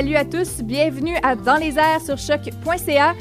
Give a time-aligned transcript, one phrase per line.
[0.00, 3.12] salut à tous, bienvenue à Dans les airs sur choc.ca.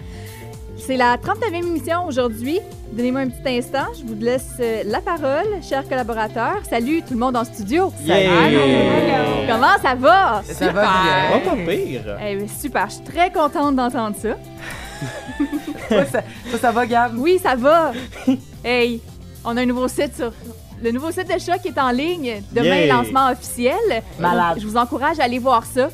[0.77, 2.61] C'est la 39e émission aujourd'hui.
[2.93, 6.61] Donnez-moi un petit instant, je vous laisse euh, la parole, chers collaborateurs.
[6.69, 7.91] Salut tout le monde en studio.
[8.05, 8.29] Yeah!
[9.49, 10.41] Comment ça va?
[10.45, 11.35] Ça va bien.
[11.35, 12.17] Oh, pas pire.
[12.25, 14.37] Eh bien, super, je suis très contente d'entendre ça.
[15.89, 17.17] Ça, ça va, Gab?
[17.17, 17.91] Oui, ça va.
[18.63, 19.01] hey,
[19.43, 20.31] on a un nouveau site sur.
[20.81, 22.41] Le nouveau site de Choc est en ligne.
[22.53, 22.93] Demain, Yeah.
[22.95, 23.75] lancement officiel.
[24.17, 24.59] Malade.
[24.61, 25.89] Je vous encourage à aller voir ça.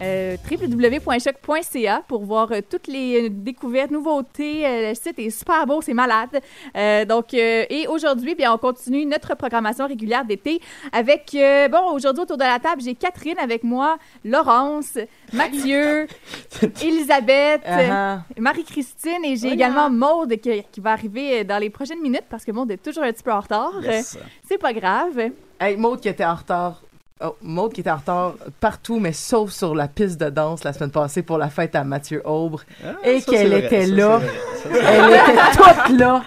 [0.00, 4.66] Euh, www.choc.ca pour voir euh, toutes les euh, découvertes, nouveautés.
[4.66, 6.40] Euh, le site est super beau, c'est malade.
[6.76, 10.60] Euh, donc, euh, et aujourd'hui, bien, on continue notre programmation régulière d'été
[10.92, 14.98] avec, euh, bon, aujourd'hui autour de la table, j'ai Catherine avec moi, Laurence,
[15.32, 16.06] Mathieu,
[16.82, 18.20] Elisabeth, Uh-huh.
[18.38, 22.52] Marie-Christine et j'ai également Maude qui, qui va arriver dans les prochaines minutes parce que
[22.52, 23.72] Maude est toujours un petit peu en retard.
[23.82, 24.18] Yes.
[24.48, 25.30] C'est pas grave.
[25.60, 26.82] Hey, Maud qui était en retard.
[27.20, 30.72] Oh, Maud qui était en retard partout, mais sauf sur la piste de danse la
[30.72, 32.62] semaine passée pour la fête à Mathieu Aubre.
[32.84, 34.20] Ah, Et qu'elle était ça, là.
[34.62, 34.68] ça.
[34.72, 36.22] Elle était toute là.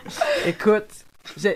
[0.45, 0.87] Écoute,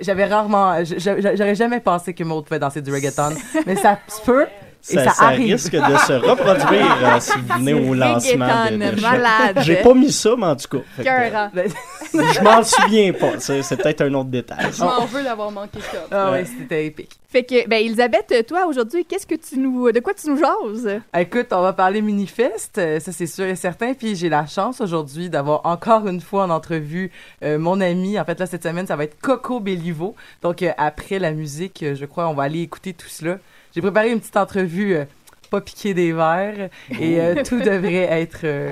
[0.01, 0.81] j'avais rarement...
[0.85, 3.31] J'aurais jamais pensé que Maud pouvait danser du reggaeton,
[3.65, 4.45] mais ça se peut
[4.87, 8.45] Ça, ça, ça risque de se reproduire euh, si vous venez au lancement.
[8.45, 9.59] de- Reggaeton, de- malade.
[9.61, 10.83] J'ai pas mis ça, mais en tout cas.
[10.95, 11.49] fait que, Cœur.
[11.55, 11.71] Ben,
[12.13, 13.39] je m'en souviens pas.
[13.39, 14.67] C'est c'est peut-être un autre détail.
[14.71, 16.05] Je m'en veux d'avoir manqué ça.
[16.11, 16.43] Ah Ouais.
[16.43, 17.17] oui, c'était épique.
[17.29, 21.01] Fait que, ben, Elisabeth, toi, aujourd'hui, qu'est-ce que tu nous, de quoi tu nous jases?
[21.17, 23.93] Écoute, on va parler Minifest, euh, ça c'est sûr et certain.
[23.95, 27.11] Puis j'ai la chance aujourd'hui d'avoir encore une fois en entrevue
[27.43, 28.19] euh, mon ami.
[28.19, 30.15] En fait, là, cette semaine, ça va être Coco Bellivo.
[30.43, 33.39] Donc, euh, après la musique, euh, je crois, on va aller écouter tout cela.
[33.75, 35.03] J'ai préparé une petite entrevue, euh,
[35.51, 38.39] pas piquer des verres, et euh, tout devrait être.
[38.45, 38.69] euh,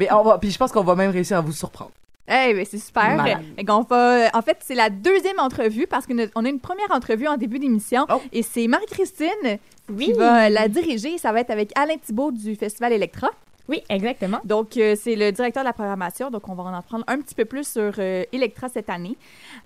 [0.00, 1.92] Mais on va, puis je pense qu'on va même réussir à vous surprendre.
[2.28, 3.16] Eh ben, c'est super.
[3.16, 3.38] Malade.
[3.56, 7.26] Fait qu'on va, en fait, c'est la deuxième entrevue parce qu'on a une première entrevue
[7.26, 8.20] en début d'émission Oh.
[8.32, 9.58] et c'est Marie-Christine
[9.98, 11.18] qui va la diriger.
[11.18, 13.30] Ça va être avec Alain Thibault du Festival Electra.
[13.68, 14.38] Oui, exactement.
[14.44, 16.30] Donc, euh, c'est le directeur de la programmation.
[16.30, 19.16] Donc, on va en apprendre un petit peu plus sur euh, Electra cette année.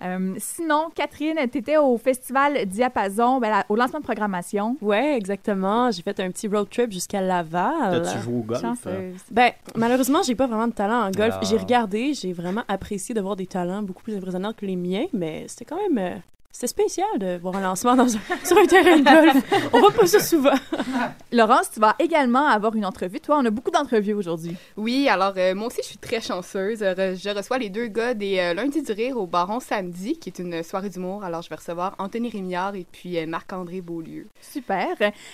[0.03, 4.77] Euh, sinon, Catherine, tu étais au Festival Diapason, ben, la- au lancement de programmation.
[4.83, 5.91] Ouais, exactement.
[5.91, 8.03] J'ai fait un petit road trip jusqu'à Laval.
[8.03, 8.63] T'as-tu joué au golf?
[8.65, 8.75] hein?
[8.75, 9.21] Chanceuse.
[9.31, 11.35] Ben, malheureusement, j'ai pas vraiment de talent en golf.
[11.41, 11.45] Ah.
[11.45, 15.07] J'ai regardé, j'ai vraiment apprécié de voir des talents beaucoup plus impressionnants que les miens,
[15.13, 16.21] mais c'était quand même.
[16.55, 19.45] C'était spécial de voir un lancement dans un- sur un terrain de golf.
[19.73, 20.55] On voit pas ça souvent.
[21.33, 23.19] Laurence, tu vas également avoir une entrevue.
[23.19, 24.55] Toi, on a beaucoup d'entrevues aujourd'hui.
[24.77, 26.81] Oui, alors euh, moi aussi, je suis très chanceuse.
[26.83, 30.17] Euh, re- Je reçois les deux gars des euh, Lundis du Rire au Baron samedi,
[30.17, 31.25] qui est une soirée d'humour.
[31.25, 34.27] Alors, je vais recevoir Anthony Rémillard et puis euh, Marc-André Beaulieu.
[34.41, 34.87] Super.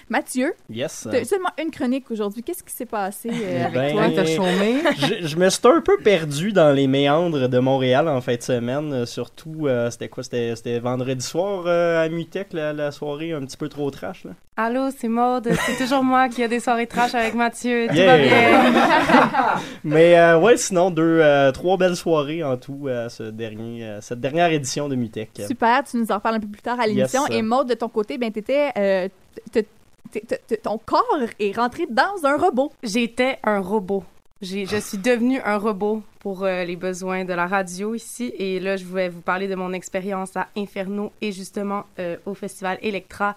[0.08, 1.06] Mathieu, Yes.
[1.10, 2.42] tu as seulement une chronique aujourd'hui.
[2.42, 4.04] Qu'est-ce qui s'est passé euh, avec Ben, toi?
[4.16, 4.80] T'as chômé.
[4.96, 8.42] je, je me suis un peu perdu dans les méandres de Montréal en fin de
[8.42, 9.04] semaine.
[9.04, 10.22] Surtout, euh, c'était quoi?
[10.22, 10.78] C'était c'était
[11.14, 14.24] vendredi soir euh, à Mutec, la, la soirée un petit peu trop trash.
[14.24, 14.30] Là?
[14.56, 15.48] Allô, c'est Maude.
[15.66, 17.86] C'est toujours moi qui a des soirées trash avec Mathieu.
[17.88, 18.16] Tout Yeah.
[18.16, 19.54] va bien.
[19.84, 24.00] Mais euh, ouais, sinon, deux, euh, trois belles soirées en tout à ce dernier, euh,
[24.00, 25.30] cette dernière édition de Mutec.
[25.46, 27.26] Super, tu nous en reparles un peu plus tard à l'émission.
[27.28, 27.36] Yes.
[27.38, 29.08] Et Maud, de ton côté, ben, t'étais, euh,
[29.52, 29.66] t-
[30.12, 32.72] t- t- t- ton corps est rentré dans un robot.
[32.82, 34.04] J'étais un robot.
[34.42, 38.32] Je suis devenue un robot pour euh, les besoins de la radio ici.
[38.38, 42.32] Et là, je voulais vous parler de mon expérience à Inferno et justement euh, au
[42.32, 43.36] festival Electra.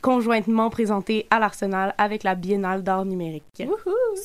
[0.00, 3.44] Conjointement présenté à l'Arsenal avec la Biennale d'art numérique.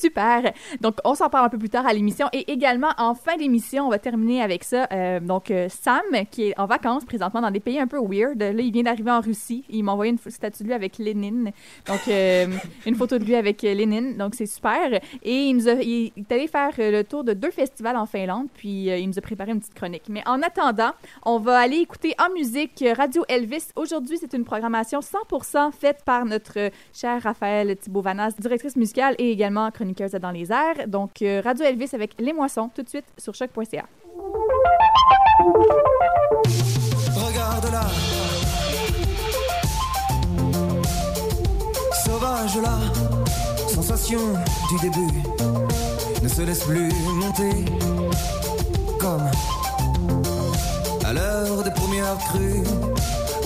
[0.00, 0.52] Super.
[0.80, 2.28] Donc, on s'en parle un peu plus tard à l'émission.
[2.32, 4.86] Et également, en fin d'émission, on va terminer avec ça.
[4.92, 8.40] Euh, donc, euh, Sam, qui est en vacances présentement dans des pays un peu weird.
[8.40, 9.64] Là, il vient d'arriver en Russie.
[9.68, 11.52] Il m'a envoyé une statue de lui avec Lénine.
[11.86, 12.46] Donc, euh,
[12.86, 14.16] une photo de lui avec Lénine.
[14.16, 15.00] Donc, c'est super.
[15.22, 18.46] Et il nous a, il est allé faire le tour de deux festivals en Finlande.
[18.54, 20.04] Puis, il nous a préparé une petite chronique.
[20.08, 20.92] Mais en attendant,
[21.24, 23.68] on va aller écouter en musique Radio Elvis.
[23.76, 29.70] Aujourd'hui, c'est une programmation 100% faite par notre cher Raphaël Thibault-Vanas, directrice musicale et également
[29.70, 30.88] chroniqueuse dans les airs.
[30.88, 33.84] Donc, euh, Radio Elvis avec Les Moissons, tout de suite sur choc.ca.
[37.16, 37.84] Regarde-la.
[42.04, 42.78] Sauvage là,
[43.68, 44.20] sensation
[44.70, 45.12] du début
[46.22, 47.64] ne se laisse plus monter
[48.98, 49.30] comme
[51.04, 52.62] à l'heure des premières crues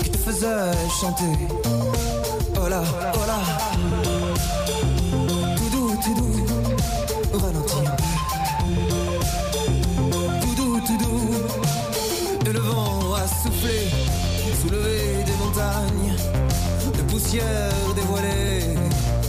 [0.03, 0.71] qui te faisaient
[1.01, 1.78] chanter.
[2.61, 2.81] Oh là,
[5.55, 8.03] tout doux, tout doux, ralentis un peu.
[10.41, 11.31] Tout doux, tout doux,
[12.45, 13.89] et le vent a soufflé,
[14.61, 16.15] soulevé des montagnes,
[16.97, 18.75] de poussière dévoilée,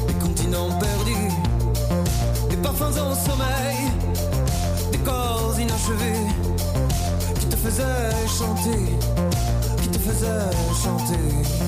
[0.08, 1.32] des continents perdus,
[2.50, 3.78] des parfums en sommeil,
[4.90, 6.26] des corps inachevés
[7.38, 8.98] qui te faisaient chanter,
[9.82, 10.50] qui te faisaient
[10.82, 11.59] chanter.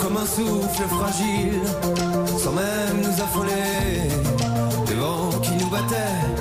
[0.00, 1.60] Comme un souffle fragile,
[2.38, 4.08] sans même nous affoler.
[4.86, 6.37] Des vents qui nous battaient,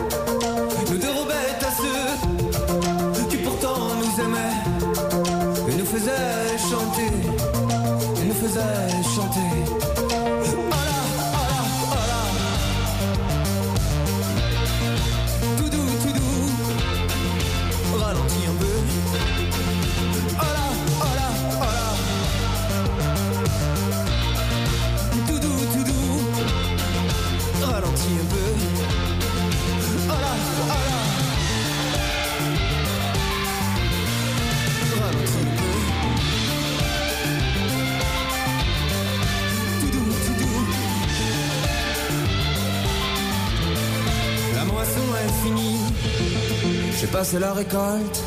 [47.17, 48.23] Passé la récolte.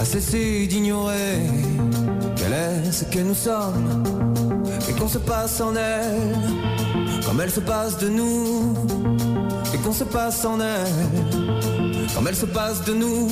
[0.00, 1.42] À cesser d'ignorer
[2.34, 4.02] quel est ce que nous sommes.
[4.88, 7.20] Et qu'on se passe en elle.
[7.26, 8.72] Comme elle se passe de nous.
[9.74, 12.06] Et qu'on se passe en elle.
[12.14, 13.28] Comme elle se passe de nous.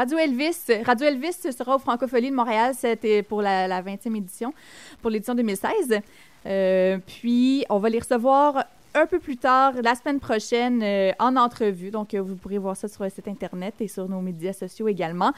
[0.00, 0.56] Radio Elvis.
[0.86, 4.54] Radio Elvis sera au Francophonie de Montréal c'était pour la, la 20e édition,
[5.02, 6.00] pour l'édition 2016.
[6.46, 8.64] Euh, puis, on va les recevoir
[8.94, 11.90] un peu plus tard, la semaine prochaine, euh, en entrevue.
[11.90, 14.88] Donc, euh, vous pourrez voir ça sur le site Internet et sur nos médias sociaux
[14.88, 15.34] également.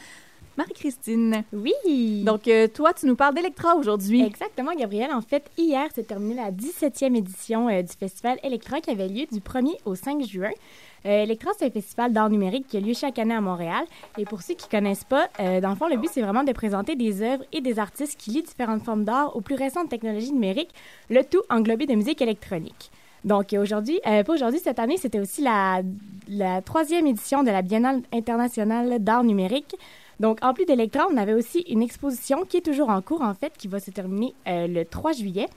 [0.56, 1.44] Marie-Christine.
[1.52, 2.22] Oui.
[2.24, 4.22] Donc, euh, toi, tu nous parles d'Electra aujourd'hui.
[4.22, 5.12] Exactement, Gabrielle.
[5.12, 9.26] En fait, hier s'est terminée la 17e édition euh, du festival Electra qui avait lieu
[9.30, 10.50] du 1er au 5 juin.
[11.04, 13.84] Euh, Electra, c'est un festival d'art numérique qui a lieu chaque année à Montréal.
[14.18, 16.44] Et pour ceux qui ne connaissent pas, euh, dans le fond, le but, c'est vraiment
[16.44, 19.88] de présenter des œuvres et des artistes qui lient différentes formes d'art aux plus récentes
[19.88, 20.72] technologies numériques,
[21.10, 22.90] le tout englobé de musique électronique.
[23.24, 25.82] Donc aujourd'hui, euh, pas aujourd'hui, cette année, c'était aussi la,
[26.28, 29.76] la troisième édition de la Biennale internationale d'art numérique.
[30.20, 33.34] Donc, en plus d'Electra, on avait aussi une exposition qui est toujours en cours, en
[33.34, 35.48] fait, qui va se terminer euh, le 3 juillet.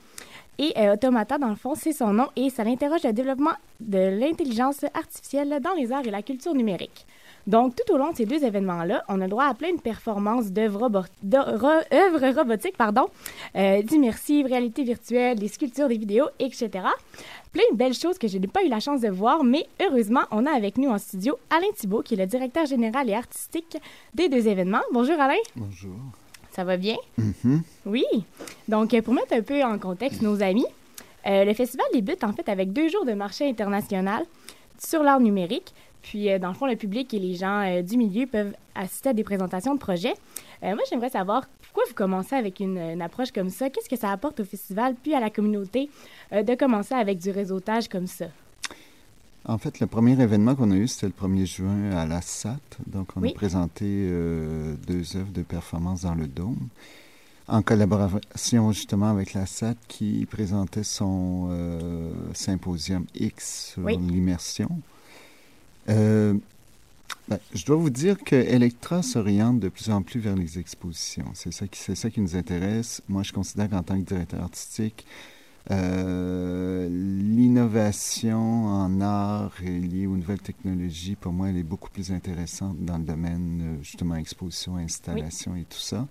[0.58, 4.18] Et euh, Automata, dans le fond, c'est son nom et ça l'interroge le développement de
[4.18, 7.06] l'intelligence artificielle dans les arts et la culture numérique.
[7.46, 9.80] Donc, tout au long de ces deux événements-là, on a le droit à plein de
[9.80, 13.06] performances d'œuvres robotiques, pardon,
[13.54, 16.70] euh, d'immersive, réalité virtuelle, des sculptures, des vidéos, etc.
[17.56, 20.20] Plein de belles choses que je n'ai pas eu la chance de voir, mais heureusement,
[20.30, 23.78] on a avec nous en studio Alain Thibault, qui est le directeur général et artistique
[24.12, 24.82] des deux événements.
[24.92, 25.40] Bonjour Alain.
[25.54, 25.96] Bonjour.
[26.52, 26.96] Ça va bien?
[27.16, 27.62] Mhm.
[27.86, 28.04] Oui.
[28.68, 30.66] Donc, pour mettre un peu en contexte nos amis,
[31.26, 34.26] euh, le festival débute en fait avec deux jours de marché international.
[34.78, 35.72] sur l'art numérique.
[36.06, 39.08] Puis, euh, dans le fond, le public et les gens euh, du milieu peuvent assister
[39.08, 40.14] à des présentations de projets.
[40.62, 43.70] Euh, moi, j'aimerais savoir pourquoi vous commencez avec une, une approche comme ça?
[43.70, 45.90] Qu'est-ce que ça apporte au festival puis à la communauté
[46.32, 48.26] de commencer avec du réseautage comme ça?
[49.48, 52.56] En fait, le premier événement qu'on a eu, c'était le 1er juin à la SAT.
[52.86, 53.30] Donc, on Oui.
[53.30, 56.68] a présenté euh, deux œuvres de performance dans le Dôme,
[57.48, 63.96] en collaboration justement avec la SAT qui présentait son euh, symposium X sur Oui.
[63.98, 64.68] l'immersion.
[65.88, 66.34] Euh,
[67.28, 71.26] ben, je dois vous dire que Electra s'oriente de plus en plus vers les expositions.
[71.34, 73.02] C'est ça qui, c'est ça qui nous intéresse.
[73.08, 75.04] Moi, je considère qu'en tant que directeur artistique,
[75.70, 82.12] euh, L'innovation en art est liée aux nouvelles technologies, pour moi, elle est beaucoup plus
[82.12, 86.06] intéressante dans le domaine, euh, justement, exposition, installation et tout ça.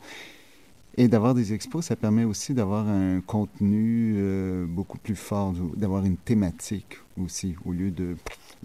[0.97, 6.05] Et d'avoir des expos, ça permet aussi d'avoir un contenu euh, beaucoup plus fort, d'avoir
[6.05, 8.15] une thématique aussi, au lieu de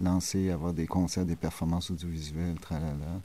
[0.01, 3.19] lancer, avoir des concerts, des performances audiovisuelles, tralala.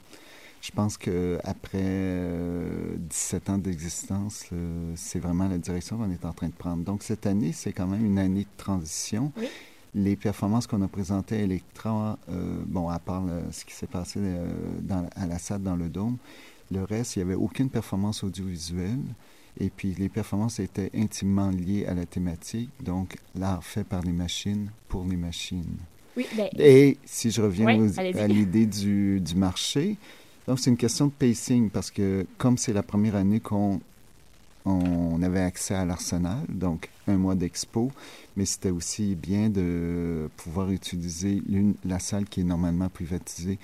[0.59, 6.25] Je pense que après euh, 17 ans d'existence, euh, c'est vraiment la direction qu'on est
[6.25, 6.83] en train de prendre.
[6.83, 9.31] Donc cette année, c'est quand même une année de transition.
[9.37, 9.47] Oui.
[9.95, 13.87] Les performances qu'on a présentées à Electra, euh, bon, à part le- ce qui s'est
[13.87, 14.47] passé euh,
[14.81, 16.17] dans, à la salle dans le Dôme,
[16.71, 18.99] le reste, il n'y avait aucune performance audiovisuelle.
[19.59, 24.11] Et puis les performances étaient intimement liées à la thématique, donc l'art fait par les
[24.11, 25.77] machines pour les machines.
[26.15, 29.95] Oui, ben, Et si je reviens aux- à l'idée du, du marché,
[30.47, 33.79] donc c'est une question de pacing parce que comme c'est la première année qu'on
[34.65, 37.91] on avait accès à l'arsenal, donc un mois d'expo,
[38.35, 41.41] mais c'était aussi bien de pouvoir utiliser
[41.85, 43.57] la salle qui est normalement privatisée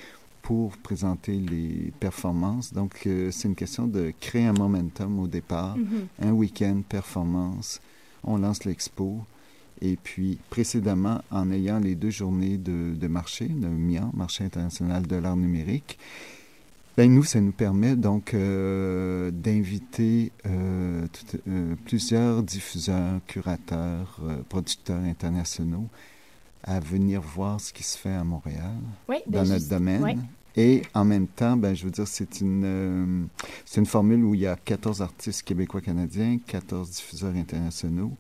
[0.44, 2.74] pour présenter les performances.
[2.74, 6.08] Donc euh, c'est une question de créer un momentum au départ, Mhm.
[6.22, 7.82] un week-end performance,
[8.24, 9.22] on lance l'expo.
[9.82, 15.08] Et puis, précédemment, en ayant les deux journées de, de marché, le MIA, Marché international
[15.08, 15.98] de l'art numérique,
[16.96, 21.08] ben nous, ça nous permet donc euh, d'inviter euh,
[21.48, 25.88] euh, plusieurs diffuseurs, curateurs, producteurs internationaux
[26.64, 28.76] à venir voir ce qui se fait à Montréal
[29.08, 30.26] Oui, ben, dans notre domaine.
[30.56, 33.26] Et en même temps, ben, je veux dire, c'est une, euh,
[33.66, 38.12] c'est une formule où il y a 14 artistes québécois-canadiens, 14 diffuseurs internationaux,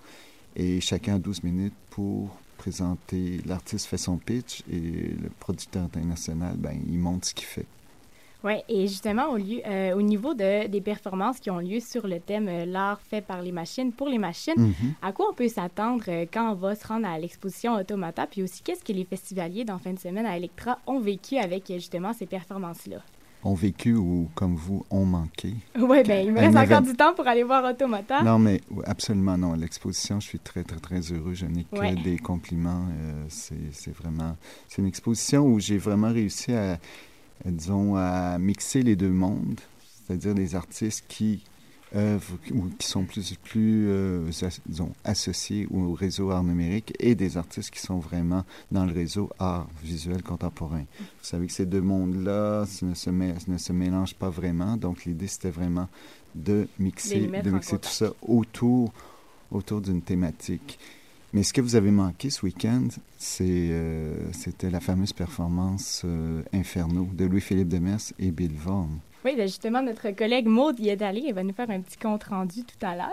[0.55, 3.39] et chacun a 12 minutes pour présenter.
[3.45, 7.67] L'artiste fait son pitch et le producteur international, ben, il montre ce qu'il fait.
[8.43, 12.07] Oui, et justement, au, lieu, euh, au niveau de, des performances qui ont lieu sur
[12.07, 14.93] le thème euh, L'art fait par les machines pour les machines, Mhm.
[15.01, 18.27] à quoi on peut s'attendre euh, quand on va se rendre à l'exposition Automata?
[18.27, 21.67] Puis aussi, qu'est-ce que les festivaliers dans fin de semaine à Electra ont vécu avec
[21.67, 22.97] justement ces performances-là?
[23.45, 25.53] Ont vécu ou, comme vous, ont manqué?
[25.77, 28.23] Oui, bien, il me reste encore du temps pour aller voir Automata.
[28.23, 29.53] Non, mais absolument non.
[29.53, 31.33] L'exposition, je suis très, très, très heureux.
[31.33, 31.93] Je n'ai que Ouais.
[31.95, 32.85] des compliments.
[33.27, 34.37] C'est vraiment...
[34.69, 36.77] C'est une exposition où j'ai vraiment réussi à,
[37.51, 39.59] disons, à mixer les deux mondes,
[40.05, 41.43] c'est-à-dire des artistes qui
[41.95, 44.29] œuvrent ou qui sont plus, plus euh,
[44.65, 49.29] disons, associés au réseau art numérique et des artistes qui sont vraiment dans le réseau
[49.39, 50.85] art visuel contemporain.
[50.99, 55.27] Vous savez que ces deux mondes-là ne, se ne se mélangent pas vraiment, donc l'idée
[55.27, 55.87] c'était vraiment
[56.35, 58.91] de mixer, de mixer tout ça autour,
[59.51, 60.79] autour d'une thématique.
[61.33, 62.87] Mais ce que vous avez manqué ce week-end,
[63.41, 68.89] euh, c'était la fameuse performance euh, Inferno de Louis-Philippe Demers et Bill Vaughan.
[69.25, 71.23] Oui, bien, justement, notre collègue Maud y est allée.
[71.27, 73.09] Elle va nous faire un petit compte-rendu tout à l'heure.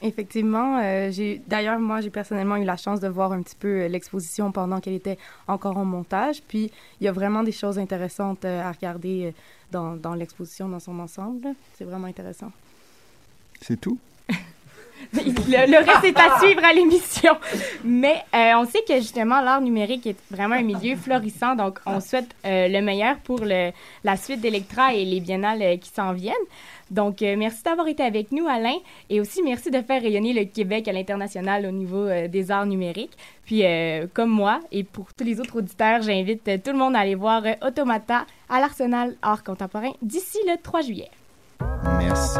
[0.00, 3.82] Effectivement, euh, j'ai d'ailleurs moi j'ai personnellement eu la chance de voir un petit peu
[3.82, 6.40] euh, l'exposition pendant qu'elle était encore en montage.
[6.46, 6.70] Puis
[7.00, 9.34] il y a vraiment des choses intéressantes euh, à regarder
[9.72, 11.48] dans, dans l'exposition dans son ensemble.
[11.76, 12.52] C'est vraiment intéressant.
[13.60, 13.98] C'est tout?
[15.12, 17.32] le, le reste est à suivre à l'émission.
[17.84, 21.54] Mais euh, on sait que justement, l'art numérique est vraiment un milieu florissant.
[21.54, 23.70] Donc, on souhaite euh, le meilleur pour le-
[24.04, 26.34] la suite d'Electra et les biennales euh, qui s'en viennent.
[26.90, 28.76] Donc, euh, merci d'avoir été avec nous, Alain.
[29.10, 32.64] Et aussi, merci de faire rayonner le Québec à l'international au niveau euh, des arts
[32.66, 33.12] numériques.
[33.44, 36.96] Puis, euh, comme moi et pour tous les autres auditeurs, j'invite euh, tout le monde
[36.96, 41.10] à aller voir euh, Automata à l'Arsenal Art Contemporain d'ici le 3 juillet.
[41.98, 42.38] Merci.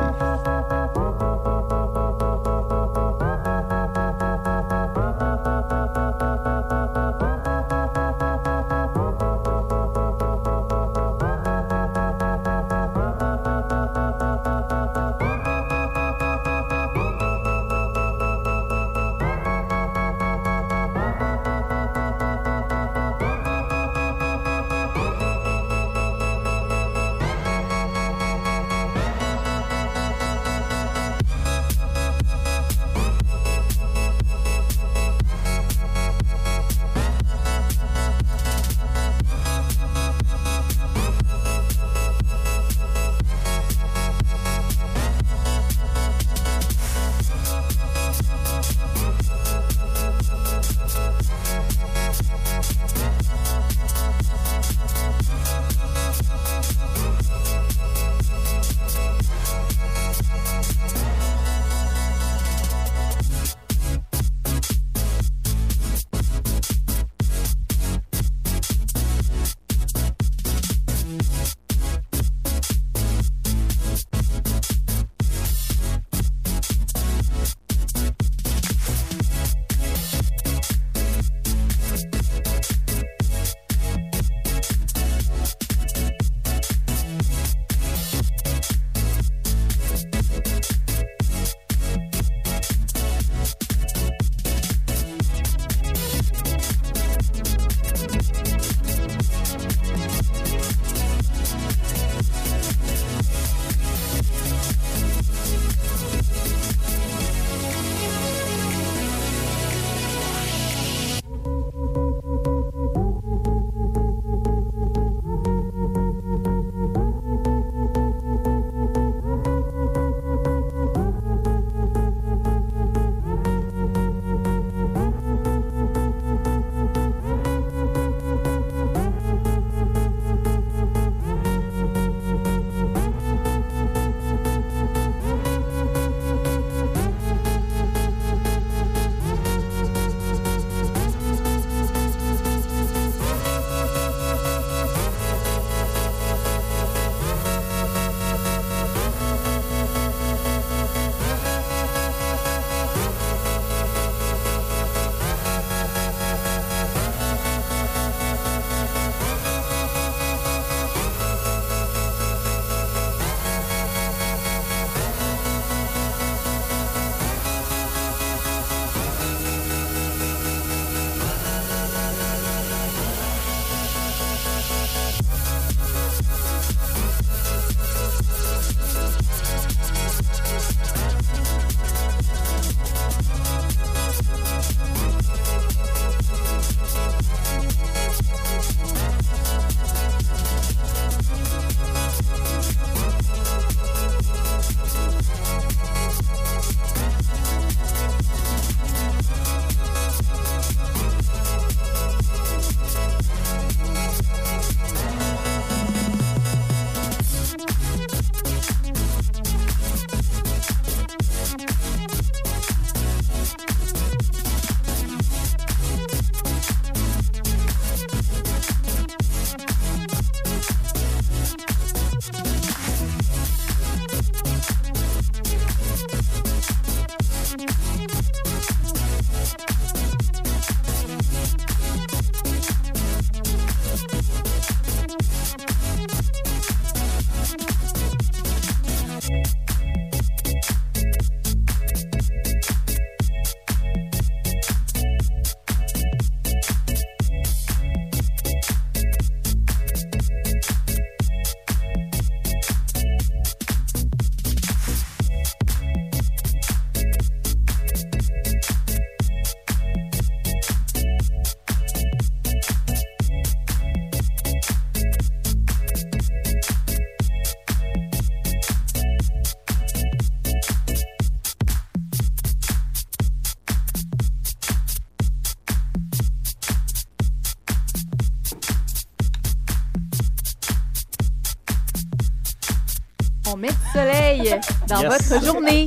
[284.89, 285.29] Dans Yes.
[285.31, 285.87] votre journée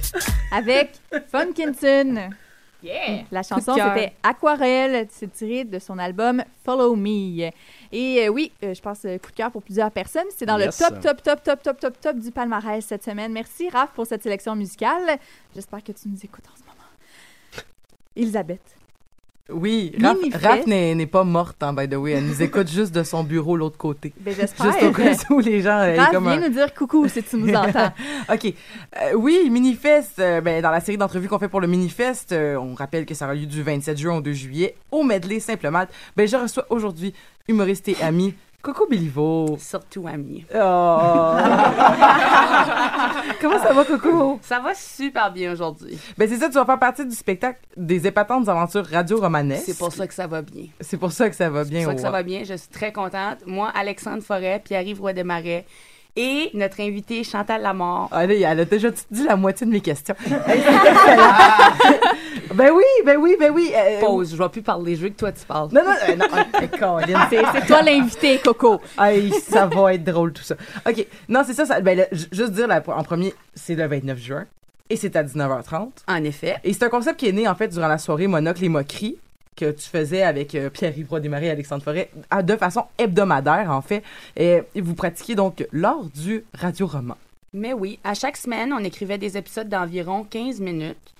[0.52, 0.92] avec
[1.30, 2.30] Funkinson.
[2.82, 3.24] Yeah!
[3.32, 5.08] La chanson, c'était Aquarelle.
[5.10, 7.50] C'est tiré de son album Follow Me.
[7.90, 10.26] Et euh, oui, euh, je pense euh, coup de cœur pour plusieurs personnes.
[10.36, 10.78] C'est dans Yes.
[10.80, 13.32] le top, top, top, top, top, top, top du palmarès cette semaine.
[13.32, 15.18] Merci, Raph, pour cette sélection musicale.
[15.54, 16.76] J'espère que tu nous écoutes en ce moment.
[18.14, 18.75] Elisabeth.
[19.48, 22.12] Oui, Raph, n'est pas morte, hein, by the way.
[22.12, 24.12] Elle nous écoute juste de son bureau l'autre côté.
[24.20, 24.66] Ben, j'espère.
[24.72, 25.78] Juste au cas où les gens...
[25.78, 27.92] euh, Raph, comme viens un- nous dire coucou si tu nous entends.
[28.32, 28.44] OK.
[28.46, 32.56] Euh, oui, Minifest, euh, ben, dans la série d'entrevues qu'on fait pour le Minifest, euh,
[32.56, 35.70] on rappelle que ça aura lieu du 27 juin au 2 juillet au Medley Simple
[35.70, 35.90] Malte.
[36.16, 37.14] Ben, je reçois aujourd'hui
[37.48, 38.34] humoriste et ami
[38.66, 39.56] Coco Béliveau.
[39.60, 40.44] Surtout ami.
[40.52, 40.56] Oh.
[43.40, 44.40] Comment ça va, Coco?
[44.42, 45.96] Ça va super bien aujourd'hui.
[46.18, 49.66] Ben, c'est ça, tu vas faire partie du spectacle des épatantes aventures radio-romanesques.
[49.66, 50.64] C'est pour ça que ça va bien.
[50.80, 51.84] C'est pour ça que ça va C'est bien.
[51.84, 52.42] pour ça que ça va bien.
[52.42, 53.38] Je suis très contente.
[53.46, 55.64] Moi, Alexandre Forêt, Pierre-Yves Roy Desmarais
[56.16, 58.08] et notre invité Chantal Lamort.
[58.10, 60.14] Ah, elle a déjà dit la moitié de mes questions.
[62.54, 63.72] ben oui, ben oui, ben oui.
[63.74, 64.32] euh, Pause.
[64.32, 64.96] Je vais plus parler.
[64.96, 65.68] Je veux que toi, tu parles.
[65.72, 66.24] Non, non, euh, non.
[66.24, 66.42] euh.
[67.54, 68.80] C'est toi l'invité, Coco.
[68.98, 70.56] Hey, ça va être drôle tout ça.
[70.88, 71.06] OK.
[71.28, 74.46] Non, c'est ça, ça ben, juste dire en premier, c'est le 29 juin
[74.88, 75.88] et c'est à 19h30.
[76.08, 76.56] En effet.
[76.64, 79.18] Et c'est un concept qui est né en fait durant la soirée Monocle et Moqueries
[79.56, 83.80] que tu faisais avec euh, Pierre-Yves Desmarais et Alexandre Forêt à- de façon hebdomadaire en
[83.82, 84.02] fait.
[84.36, 87.16] Et, vous pratiquiez donc lors du radio-roman.
[87.52, 91.14] Mais oui, à chaque semaine, on écrivait des épisodes d'environ 15 minutes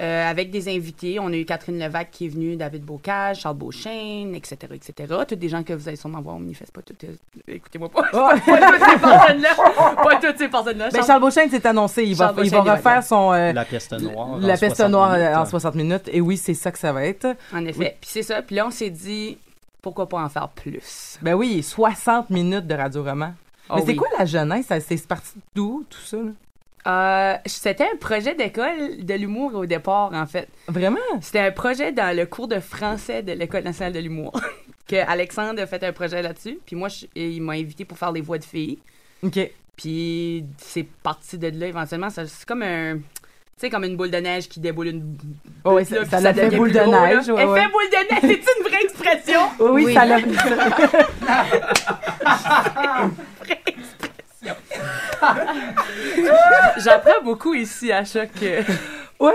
[0.00, 1.18] euh, avec des invités.
[1.20, 5.14] On a eu Catherine Levac qui est venue, David Bocage, Charles Beauchesne, etc., etc.
[5.28, 6.72] Toutes des gens que vous allez sûrement voir au manifeste.
[6.72, 7.04] Pas toutes.
[7.04, 7.14] euh,
[7.46, 8.02] Écoutez-moi pas.
[8.12, 9.54] pas toutes ces personnes-là.
[10.02, 10.88] Pas toutes ces personnes-là.
[10.90, 13.32] Ben, Charles Beauchesne s'est annoncé, il va, Charles il va Beauchesne, il va refaire son
[13.32, 14.38] euh, La peste noire.
[14.38, 15.28] la en peste 60 noire minutes.
[15.28, 16.10] euh, en 60 minutes.
[16.12, 17.26] Et oui, c'est ça que ça va être.
[17.52, 17.78] En effet.
[17.78, 17.86] Oui.
[18.00, 18.42] Puis c'est ça.
[18.42, 19.38] Puis là, on s'est dit,
[19.80, 21.18] pourquoi pas en faire plus?
[21.22, 23.32] Ben oui, 60 minutes de radio-roman.
[23.70, 23.96] Oh Mais c'est oui.
[23.96, 24.66] quoi la jeunesse?
[24.86, 26.16] C'est parti d'où, tout ça?
[26.16, 26.30] là?
[26.86, 30.48] Euh, C'était un projet d'école de l'humour au départ, en fait.
[30.68, 30.98] Vraiment?
[31.22, 34.38] C'était un projet dans le cours de français de l'École nationale de l'humour.
[34.88, 36.58] que Alexandre a fait un projet là-dessus.
[36.66, 38.78] Puis moi, je- il m'a invité pour faire les voix de filles.
[39.22, 39.38] OK.
[39.76, 42.10] Puis c'est parti de là éventuellement.
[42.10, 42.96] ça- C'est comme un.
[42.96, 43.02] Tu
[43.60, 45.16] sais, comme une boule de neige qui déboule une.
[45.64, 47.28] Oh, oui, ça, ça l'a fait devient boule de gros, neige.
[47.30, 47.68] ouais, Effet ouais.
[47.68, 49.40] boule de neige, c'est une vraie expression?
[49.60, 49.94] Oui, Oui.
[49.94, 50.18] ça l'a
[56.78, 58.42] J'apprends beaucoup ici à chaque.
[58.42, 58.62] euh,
[59.20, 59.32] Ouais.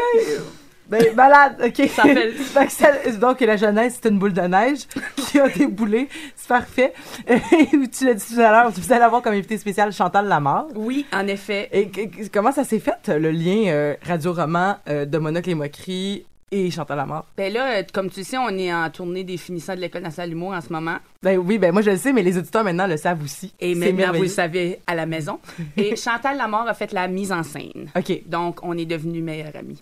[0.89, 1.87] Ben, malade, OK.
[1.89, 5.47] Ça fait- Fait que ça- donc, la jeunesse, c'est une boule de neige qui a
[5.47, 6.09] déboulé.
[6.35, 6.93] C'est parfait.
[7.29, 10.65] Et tu l'as dit tout à l'heure, vous allez avoir comme invité spécial Chantal Lamarre.
[10.75, 11.69] Oui, en effet.
[11.71, 11.91] Et
[12.33, 16.97] comment ça s'est fait, le lien euh, radio-roman euh, de Monocle et Moqueries et Chantal
[16.97, 17.25] Lamarre?
[17.37, 20.29] Ben là, comme tu le sais, on est en tournée des finissants de l'École nationale
[20.29, 20.97] de l'humour en ce moment.
[21.21, 23.53] Ben oui, ben moi je le sais, mais les auditeurs maintenant le savent aussi.
[23.59, 25.39] Et maintenant, vous le savez à la maison.
[25.77, 27.89] Et Chantal Lamort a fait la mise en scène.
[27.95, 28.21] OK.
[28.25, 29.81] Donc, on est devenus meilleurs amis.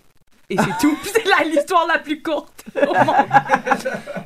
[0.50, 0.96] Et c'est tout.
[1.02, 3.14] Puis c'est la- l'histoire la plus courte au monde.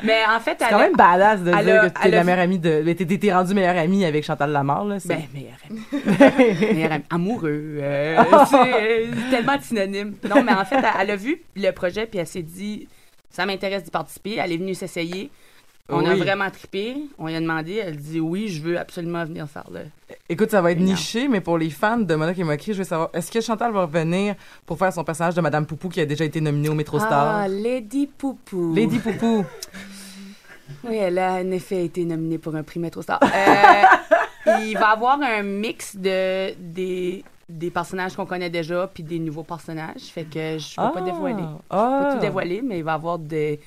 [0.04, 2.14] Mais en fait, C'est elle quand a- même badass de dire a- que t'es elle
[2.14, 2.82] a la meilleure amie de.
[2.84, 5.00] mais T'es t'es rendu meilleure amie avec Chantal Lamarre, là.
[5.00, 5.80] c'est- Ben, meilleur ami.
[6.74, 7.04] meilleur ami.
[7.10, 7.78] Amoureux.
[7.80, 10.14] euh, c'est euh, tellement de synonymes.
[10.28, 12.86] Non, mais en fait, elle, elle a vu le projet, puis elle s'est dit,
[13.30, 14.36] ça m'intéresse d'y participer.
[14.38, 15.30] Elle est venue s'essayer.
[15.88, 16.96] On a vraiment trippé.
[17.18, 17.74] On lui a demandé.
[17.84, 19.80] Elle dit, oui, je veux absolument venir faire le.
[20.28, 20.94] Écoute, ça va être Énorme.
[20.94, 23.72] niché, mais pour les fans de Monocle et Moqueries, je veux savoir, est-ce que Chantal
[23.72, 26.74] va revenir pour faire son personnage de Madame Poupou qui a déjà été nominée au
[26.74, 27.36] Métro Star?
[27.36, 28.74] Ah, Lady Poupou.
[28.74, 29.44] Lady Poupou.
[30.84, 33.20] Oui, elle a en effet été nominée pour un prix Metro Star.
[33.22, 39.18] Euh, il va avoir un mix de des, des personnages qu'on connaît déjà puis des
[39.18, 40.00] nouveaux personnages.
[40.04, 41.42] Fait que je peux pas Ah, dévoiler.
[41.42, 42.00] Je peux ah.
[42.04, 43.58] pas tout dévoiler, mais il va y avoir de,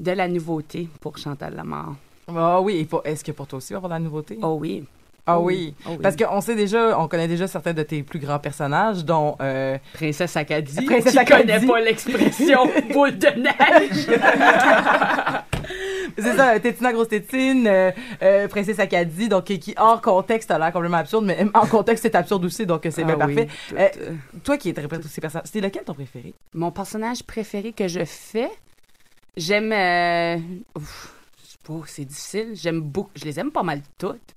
[0.00, 1.94] de la nouveauté pour Chantal Lamar.
[2.34, 4.38] Ah oui, est-ce que pour toi aussi, il va y avoir de la nouveauté?
[4.42, 4.84] Oh oui.
[5.26, 5.74] Ah Oh oui.
[5.86, 5.98] Oh oui.
[6.02, 9.36] Parce qu'on sait déjà, on connaît déjà certains de tes plus grands personnages, dont.
[9.40, 10.84] euh, Princesse Acadie.
[10.86, 11.46] Princesse Acadie.
[11.46, 14.06] connaît pas l'expression boule de neige.
[16.18, 17.90] C'est ça, Tétina Grosse Tétine, euh,
[18.22, 22.14] euh, Princesse Acadie, donc qui, hors contexte a l'air complètement absurde, mais en contexte c'est
[22.16, 23.48] absurde aussi, donc c'est bien Ah oui, parfait.
[23.76, 26.34] tout, toi qui interprètes tous ces personnages, c'est lequel ton préféré?
[26.52, 28.50] Mon personnage préféré que je fais,
[29.40, 29.72] j'aime.
[29.72, 30.38] euh,
[31.86, 32.50] c'est difficile.
[32.54, 33.10] J'aime beaucoup.
[33.16, 34.34] Je les aime pas mal toutes.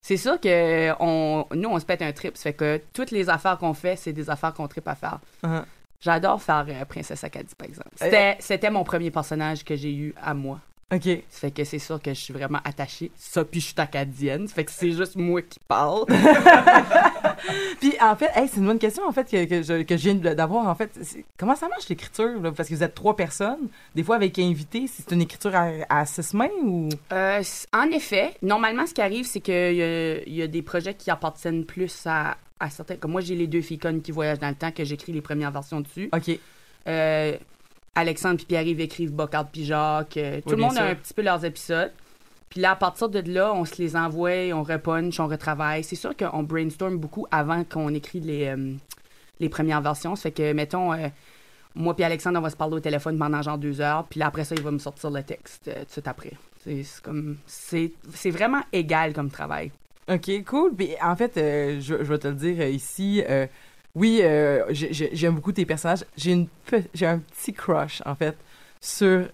[0.00, 2.36] C'est sûr que on, nous, on se pète un trip.
[2.36, 5.20] Ça fait que toutes les affaires qu'on fait, c'est des affaires qu'on tripe à faire.
[5.44, 5.64] Uh-huh.
[6.00, 7.90] J'adore faire euh, Princesse Acadie, par exemple.
[8.00, 10.58] Euh, C'était, c'était mon premier personnage que j'ai eu à moi.
[10.92, 11.04] OK.
[11.30, 13.10] Ça fait que c'est sûr que je suis vraiment attachée.
[13.16, 14.46] Ça, puis je suis acadienne.
[14.46, 16.04] Ça fait que c'est juste moi qui parle.
[17.80, 20.10] Puis en fait, hey, c'est une bonne question en fait que, que je, que je
[20.10, 20.90] viens d'avoir en fait.
[21.36, 22.40] Comment ça marche l'écriture?
[22.56, 26.06] Parce que vous êtes trois personnes, des fois avec invité, c'est une écriture à, à
[26.06, 26.88] six mains ou?
[27.12, 30.94] Euh, en effet, normalement, ce qui arrive, c'est qu'il y, a- y a des projets
[30.94, 32.96] qui appartiennent plus à, à certains.
[32.96, 35.22] Comme moi, j'ai les deux filles connes qui voyagent dans le temps, que j'écris les
[35.22, 36.08] premières versions dessus.
[36.12, 36.38] OK.
[36.88, 37.36] Euh,
[37.94, 40.16] Alexandre et Pierre-Yves écrivent Bocard puis Jacques.
[40.16, 41.92] euh, tout Oui, le monde a un petit peu leurs épisodes.
[42.48, 45.84] Puis là, à partir de là, on se les envoie, on repunch, on retravaille.
[45.84, 48.72] C'est sûr qu'on brainstorm beaucoup avant qu'on écrit les, euh,
[49.40, 50.16] les premières versions.
[50.16, 51.08] Ça fait que, mettons, euh,
[51.74, 54.04] moi puis Alexandre, on va se parler au téléphone pendant genre deux heures.
[54.04, 56.32] Puis là, après ça, il va me sortir le texte tout de suite après.
[56.64, 57.36] C'est comme...
[58.26, 59.70] Vraiment égal comme travail.
[60.08, 60.74] OK, cool.
[60.74, 63.22] Puis, en fait, je, je vais te le dire ici.
[63.94, 66.04] Oui, euh, j'ai- j'ai- j'aime beaucoup tes personnages.
[66.16, 68.36] J'ai une pe- j'ai un petit crush, en fait,
[68.80, 69.26] sur...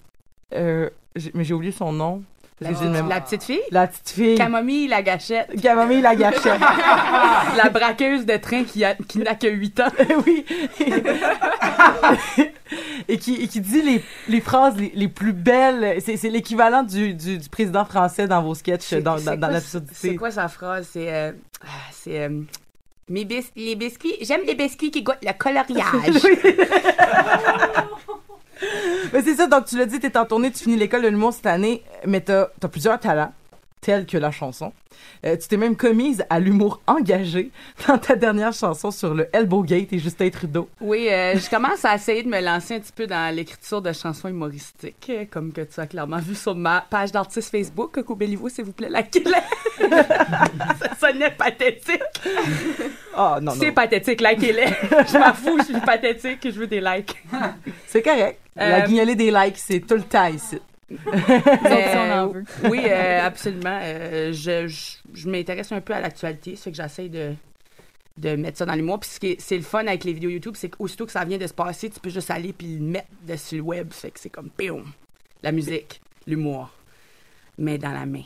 [0.54, 0.88] euh,
[1.34, 2.22] mais j'ai oublié son nom.
[2.60, 3.60] La, la petite fille?
[3.70, 4.34] La petite fille.
[4.34, 5.48] Camomille, la gâchette.
[5.62, 6.58] Camomille, la gâchette.
[7.56, 9.92] la braqueuse de train qui, a- qui n'a que 8 ans.
[10.26, 10.44] oui.
[13.06, 16.00] et, qui, et qui dit les, les phrases les, les plus belles.
[16.02, 19.94] C'est l'équivalent du, du, du président français dans vos sketchs, dans, l'absurdité.
[19.94, 20.88] C'est quoi sa phrase?
[20.92, 21.12] C'est.
[21.12, 22.20] euh, ah, c'est.
[22.22, 22.40] euh,
[23.08, 24.14] mes bis- les biscuits.
[24.22, 26.22] J'aime les biscuits qui goûtent le coloriage.
[29.12, 31.32] Mais c'est ça, donc tu l'as dit, t'es en tournée, tu finis l'école de l'humour
[31.32, 33.32] cette année, mais t'as as plusieurs talents,
[33.80, 34.72] tels que la chanson.
[35.24, 37.50] Euh, tu t'es même commise à l'humour engagé
[37.88, 40.68] dans ta dernière chanson sur le Elbowgate et Justin Trudeau.
[40.80, 43.92] Oui, euh, je commence à essayer de me lancer un petit peu dans l'écriture de
[43.92, 47.98] chansons humoristiques, euh, comme que tu as clairement vu sur ma page d'artiste Facebook.
[48.18, 49.30] Béliveau, s'il vous plaît, likez-le.
[49.88, 52.02] Ça sonnait pathétique.
[53.16, 54.64] Oh, non, C'est pathétique, likez-le.
[55.06, 57.16] je m'en fous, je suis pathétique, je veux des likes.
[57.86, 58.40] C'est correct.
[58.56, 60.58] La guignolée des likes, c'est tout le temps ici.
[62.70, 63.78] Oui, euh, absolument.
[63.82, 67.34] Euh, je je, je m'intéresse un peu à l'actualité, c'est que j'essaie de,
[68.16, 69.00] de mettre ça dans l'humour.
[69.00, 71.24] Puis ce qui est- c'est le fun avec les vidéos YouTube, c'est qu'aussitôt que ça
[71.24, 73.92] vient de se passer, tu peux juste aller puis le mettre dessus le web.
[73.92, 74.84] Fait que c'est comme, pium,
[75.42, 76.70] la musique, l'humour,
[77.58, 78.22] mais dans la main.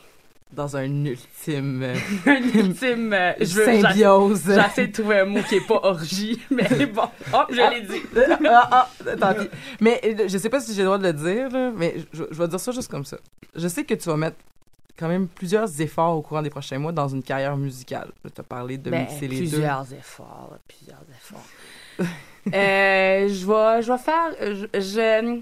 [0.52, 1.82] Dans un ultime...
[1.82, 1.94] euh,
[2.26, 3.12] Un ultime...
[3.14, 4.42] euh, je veux- Symbiose.
[4.46, 7.80] j'essa- J'essaie de trouver un mot qui est pas orgie, mais bon, hop, je l'ai
[7.82, 8.02] dit.
[8.48, 9.48] ah, ah, tant pis.
[9.80, 12.24] Mais euh, je sais pas si j'ai le droit de le dire, là, mais je,
[12.30, 13.16] je vais dire ça juste comme ça.
[13.54, 14.36] Je sais que tu vas mettre
[14.98, 18.10] quand même plusieurs efforts au courant des prochains mois dans une carrière musicale.
[18.22, 21.46] Tu as parlé de Ben, mixer les plusieurs efforts, plusieurs efforts.
[22.52, 24.30] Euh, je vais, je vais faire.
[24.40, 25.40] Je, je-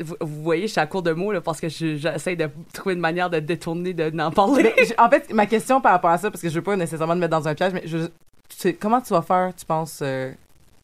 [0.00, 2.94] vous, voyez, je suis à court de mots là, parce que je- j'essaie de trouver
[2.94, 4.72] une manière de détourner de n'en parler.
[4.98, 7.18] En fait, ma question par rapport à ça, parce que je veux pas nécessairement te
[7.18, 8.08] mettre dans un piège, mais je, tu
[8.56, 10.32] sais, comment tu vas faire, tu penses, euh,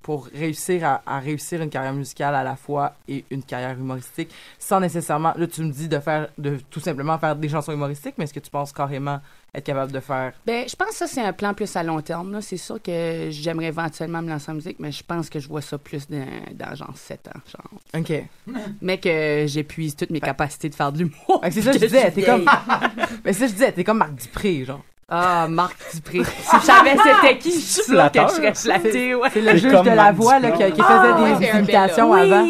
[0.03, 4.31] pour réussir à, à réussir une carrière musicale à la fois et une carrière humoristique,
[4.59, 8.15] sans nécessairement, là, tu me dis de faire, de tout simplement faire des chansons humoristiques,
[8.19, 9.21] mais est-ce que tu penses carrément
[9.55, 10.33] être capable de faire?
[10.47, 12.33] Ben, je pense que ça, c'est un plan plus à long terme.
[12.33, 12.41] là.
[12.41, 15.61] C'est sûr que j'aimerais éventuellement me lancer en musique, mais je pense que je vois
[15.61, 17.41] ça plus dans, dans genre 7 ans.
[17.47, 18.01] Genre.
[18.03, 18.57] OK.
[18.81, 21.43] Mais que j'épuise toutes mes capacités de faire de l'humour.
[21.51, 22.45] C'est ça que je disais, t'es comme.
[23.25, 24.83] Mais c'est ça que je disais, t'es comme Marc Dupré, genre.
[25.15, 26.23] Ah, Marc Dupré.
[26.25, 28.57] si je savais c'était qui, je suis sûre que je serais flatteur.
[28.57, 29.15] flatée.
[29.15, 29.29] Ouais.
[29.31, 32.47] C'est le juge de la voix là, qui, qui faisait Ah, des, ouais, imitations avant.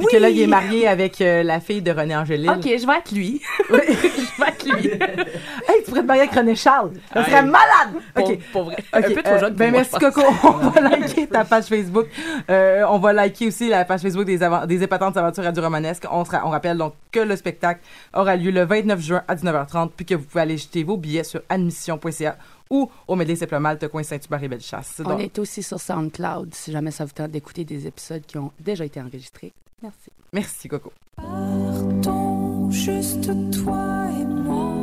[0.00, 0.34] Oui, que là, oui.
[0.36, 2.50] il est marié avec euh, la fille de René Angélil.
[2.50, 3.40] Ok, je vais être lui.
[3.70, 4.88] je vais être lui.
[4.88, 6.92] Hey, tu pourrais te marier avec René Charles.
[7.12, 8.02] Ça serait malade!
[8.14, 8.38] Pour- OK.
[8.52, 8.76] pour vrai.
[8.78, 9.98] OK, Un peu trop euh, jeune pour ben moi, merci.
[9.98, 10.22] Coco.
[10.44, 12.06] On va liker ta page Facebook.
[12.50, 16.04] Euh, on va liker aussi la page Facebook des, épatantes aventures radio romanesques.
[16.10, 17.80] On, se ra- on rappelle donc que le spectacle
[18.14, 21.24] aura lieu le 29 juin à 19h30 puis que vous pouvez aller jeter vos billets
[21.24, 22.36] sur admission.ca
[22.70, 25.02] ou au Médée Simple Malte, coin Saint-Hubert et Bellechasse.
[25.04, 28.38] On Donc, est aussi sur SoundCloud si jamais ça vous tente d'écouter des épisodes qui
[28.38, 29.52] ont déjà été enregistrés.
[29.82, 30.10] Merci.
[30.32, 30.92] Merci Coco.
[31.16, 33.30] Partons juste
[33.62, 34.74] toi et moi,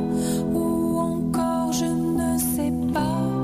[0.51, 3.36] ou encore je ne sais pas,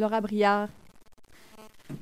[0.00, 0.68] Laura Briard.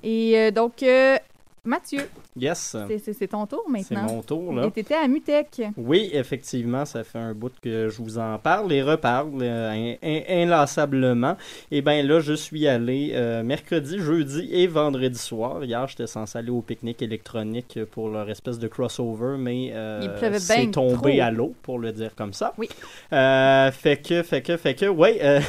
[0.03, 1.17] Et euh, donc, euh,
[1.65, 2.77] Mathieu, Yes.
[2.87, 4.15] c'est- c'est c'est ton tour C'est maintenant.
[4.15, 4.67] mon tour, là.
[4.67, 5.61] Et t'étais à Mutec.
[5.77, 9.97] Oui, effectivement, ça fait un bout que je vous en parle et reparle euh, in-
[10.03, 11.37] in- inlassablement.
[11.71, 15.65] Et bien là, je suis allé euh, mercredi, jeudi et vendredi soir.
[15.65, 20.11] Hier, j'étais censé aller au pique-nique électronique pour leur espèce de crossover, mais euh, Il
[20.13, 21.23] pleuvait c'est tombé trop.
[21.23, 22.55] à l'eau, pour le dire comme ça.
[22.57, 22.69] Oui.
[23.11, 25.41] Fait que, fait que, fait que, ouais.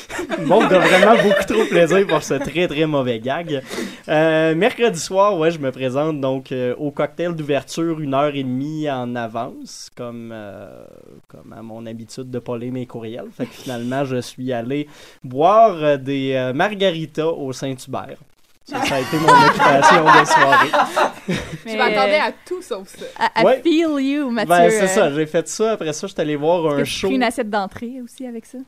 [0.46, 3.62] Bon, de vraiment beaucoup trop plaisir pour ce très très mauvais gag.
[4.08, 8.42] Euh, mercredi soir, ouais, je me présente donc euh, au cocktail d'ouverture une heure et
[8.42, 10.84] demie en avance, comme, euh,
[11.28, 13.28] comme à mon habitude de pas lire mes courriels.
[13.36, 14.88] Fait que finalement, je suis allé
[15.22, 18.18] boire euh, des euh, margaritas au Saint-Hubert.
[18.64, 20.70] Ça, ça a été mon occupation de soirée.
[21.66, 23.44] Je m'attendais à tout sauf ça.
[23.44, 23.60] Ouais.
[23.62, 24.48] feel you, Mathieu.
[24.48, 25.72] Ben, c'est ça, j'ai fait ça.
[25.72, 27.08] Après ça, je suis allé voir un show.
[27.08, 28.58] pris une assiette d'entrée aussi avec ça?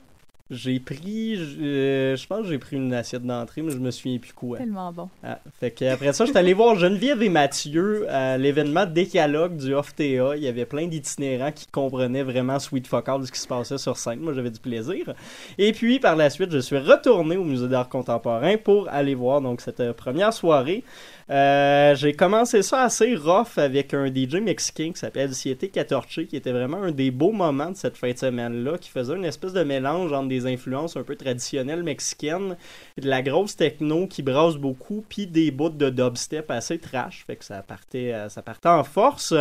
[0.51, 4.19] J'ai pris, euh, je pense que j'ai pris une assiette d'entrée, mais je me souviens
[4.19, 4.59] plus quoi.
[4.59, 5.09] Tellement bon.
[5.23, 9.73] Ah, fait que après ça, j'étais allé voir Geneviève et Mathieu à l'événement Décalogue du
[9.73, 10.35] Off-TA.
[10.35, 13.47] Il y avait plein d'itinérants qui comprenaient vraiment sweet fuck all de ce qui se
[13.47, 14.19] passait sur scène.
[14.19, 15.15] Moi, j'avais du plaisir.
[15.57, 19.41] Et puis, par la suite, je suis retourné au Musée d'art contemporain pour aller voir
[19.41, 20.83] donc cette euh, première soirée.
[21.31, 26.35] Euh, j'ai commencé ça assez rough avec un DJ mexicain qui s'appelle Siete Catorce, qui
[26.35, 29.53] était vraiment un des beaux moments de cette fin de semaine-là, qui faisait une espèce
[29.53, 32.55] de mélange entre des influences un peu traditionnelles mexicaines,
[33.01, 37.37] de la grosse techno qui brasse beaucoup, puis des bouts de dubstep assez trash, fait
[37.37, 39.33] que ça partait, euh, ça partait en force.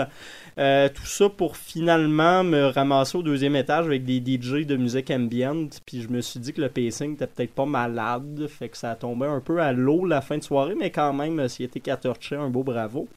[0.57, 5.11] Euh, tout ça pour finalement me ramasser au deuxième étage avec des DJ de musique
[5.11, 8.79] ambient, puis je me suis dit que le pacing était peut-être pas malade, fait que
[8.79, 12.18] ça tombé un peu à l'eau la fin de soirée, mais quand même, s'il 14
[12.32, 13.08] un beau bravo.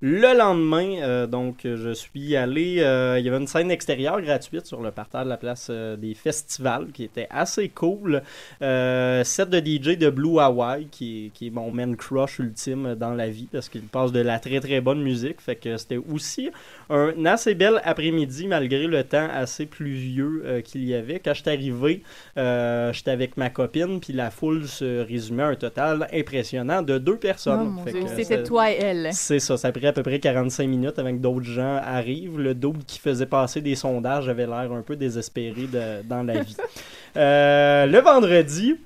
[0.00, 2.78] Le lendemain, euh, donc, je suis allé.
[2.78, 5.96] euh, il y avait une scène extérieure gratuite sur le parterre de la place euh,
[5.96, 8.22] des festivals qui était assez cool.
[8.60, 13.28] Set de DJ de Blue Hawaii qui qui est mon man crush ultime dans la
[13.28, 15.40] vie parce qu'il passe de la très très bonne musique.
[15.40, 16.50] Fait que c'était aussi
[16.90, 21.18] un assez bel après-midi malgré le temps assez pluvieux euh, qu'il y avait.
[21.20, 22.02] Quand j'étais arrivé,
[22.36, 26.98] euh, j'étais avec ma copine puis la foule se résumait à un total impressionnant de
[26.98, 27.74] deux personnes.
[27.86, 29.08] Oh c'était toi et elle.
[29.12, 32.38] c'est ça, ça a pris à peu près 45 minutes avant que d'autres gens arrivent.
[32.38, 36.40] Le double qui faisait passer des sondages avait l'air un peu désespéré de- dans la
[36.42, 36.56] vie.
[37.16, 38.76] Euh, le vendredi,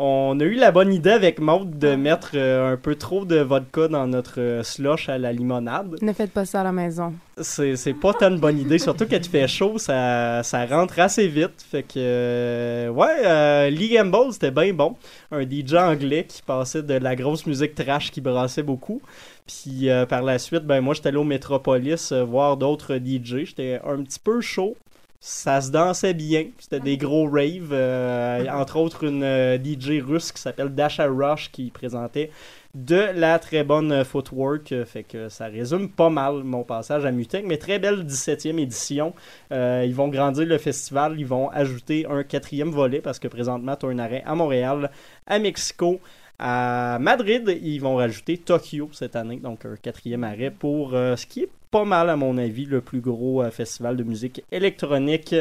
[0.00, 3.40] on a eu la bonne idée avec Maud de mettre euh, un peu trop de
[3.40, 5.96] vodka dans notre euh, slush à la limonade.
[6.00, 7.12] Ne faites pas ça à la maison.
[7.40, 11.00] C'est c'est pas tant une bonne idée, surtout quand il fait chaud, ça, ça rentre
[11.00, 11.64] assez vite.
[11.68, 14.96] Fait que, euh, ouais, euh, Lee Gamble, c'était bien bon.
[15.32, 19.02] Un DJ anglais qui passait de la grosse musique trash qui brassait beaucoup.
[19.48, 23.44] Puis euh, par la suite, ben moi, j'étais allé au Metropolis voir d'autres DJ.
[23.44, 24.76] J'étais un petit peu chaud.
[25.20, 26.46] Ça se dansait bien.
[26.60, 27.72] C'était des gros raves.
[27.72, 32.30] euh, entre autres, une euh, DJ russe qui s'appelle Dasha Rush qui présentait
[32.74, 34.72] de la très bonne euh, footwork.
[34.84, 37.44] Fait que ça résume pas mal mon passage à Mutec.
[37.46, 39.12] Mais très belle 17e édition.
[39.52, 41.16] Euh, ils vont grandir le festival.
[41.18, 44.88] Ils vont ajouter un quatrième volet parce que présentement, tu as un arrêt à Montréal,
[45.26, 46.00] à Mexico.
[46.38, 51.26] À Madrid, ils vont rajouter Tokyo cette année, donc un quatrième arrêt pour euh, ce
[51.26, 55.34] qui est pas mal, à mon avis, le plus gros euh, festival de musique électronique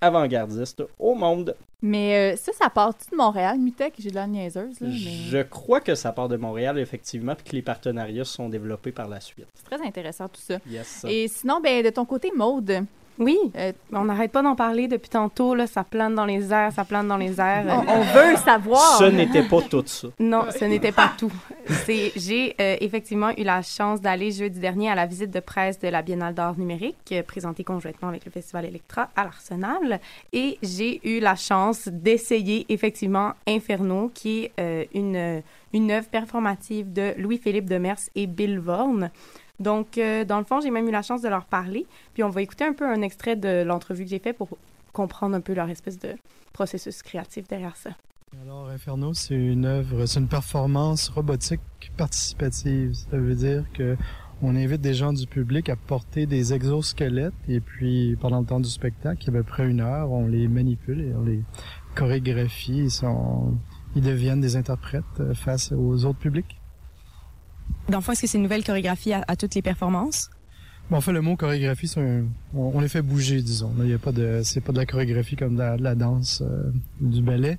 [0.00, 1.56] avant-gardiste au monde.
[1.82, 3.94] Mais euh, ça, ça part-tu de Montréal, Mutec?
[3.98, 4.88] J'ai de la niaiseuse, là.
[4.88, 4.94] Mais...
[4.94, 8.92] Je crois que ça part de Montréal, effectivement, puis que les partenariats se sont développés
[8.92, 9.48] par la suite.
[9.54, 10.58] C'est très intéressant, tout ça.
[10.68, 11.04] Yes.
[11.08, 12.84] Et sinon, ben, de ton côté, Maude.
[13.18, 15.54] Oui, Euh, on n'arrête pas d'en parler depuis tantôt.
[15.54, 17.64] Là, ça plane dans les airs, ça plane dans les airs.
[17.66, 18.98] on, on veut savoir.
[18.98, 20.08] Ce n'était pas tout ça.
[20.20, 21.32] Non, ce n'était pas tout.
[21.66, 25.78] C'est, j'ai euh, effectivement eu la chance d'aller jeudi dernier à la visite de presse
[25.78, 30.00] de la Biennale d'art numérique, euh, présentée conjointement avec le Festival Electra à l'Arsenal.
[30.32, 36.92] Et j'ai eu la chance d'essayer effectivement Inferno, qui est euh, une, une œuvre performative
[36.92, 39.10] de Louis-Philippe Demers et Bill Vorn.
[39.60, 41.86] Donc, euh, dans le fond, j'ai même eu la chance de leur parler.
[42.14, 44.48] Puis on va écouter un peu un extrait de l'entrevue que j'ai fait pour
[44.92, 46.14] comprendre un peu leur espèce de
[46.52, 47.90] processus créatif derrière ça.
[48.42, 51.60] Alors, Inferno, c'est une œuvre, c'est une performance robotique
[51.96, 52.92] participative.
[52.94, 53.96] Ça veut dire que
[54.42, 58.60] on invite des gens du public à porter des exosquelettes et puis pendant le temps
[58.60, 61.42] du spectacle, à peu près une heure, on les manipule et on les
[61.94, 62.84] chorégraphie.
[62.84, 63.54] Ils, sont,
[63.94, 66.60] ils deviennent des interprètes euh, face aux autres publics.
[67.88, 70.30] Dans le fond, est-ce que c'est une nouvelle chorégraphie à, toutes les performances?
[70.90, 72.24] Bon, en fait, le mot chorégraphie, c'est un-
[72.54, 73.72] on, les fait bouger, disons.
[73.80, 76.70] Il y a pas de, c'est pas de la chorégraphie comme de la, danse, euh,
[77.00, 77.58] du ballet,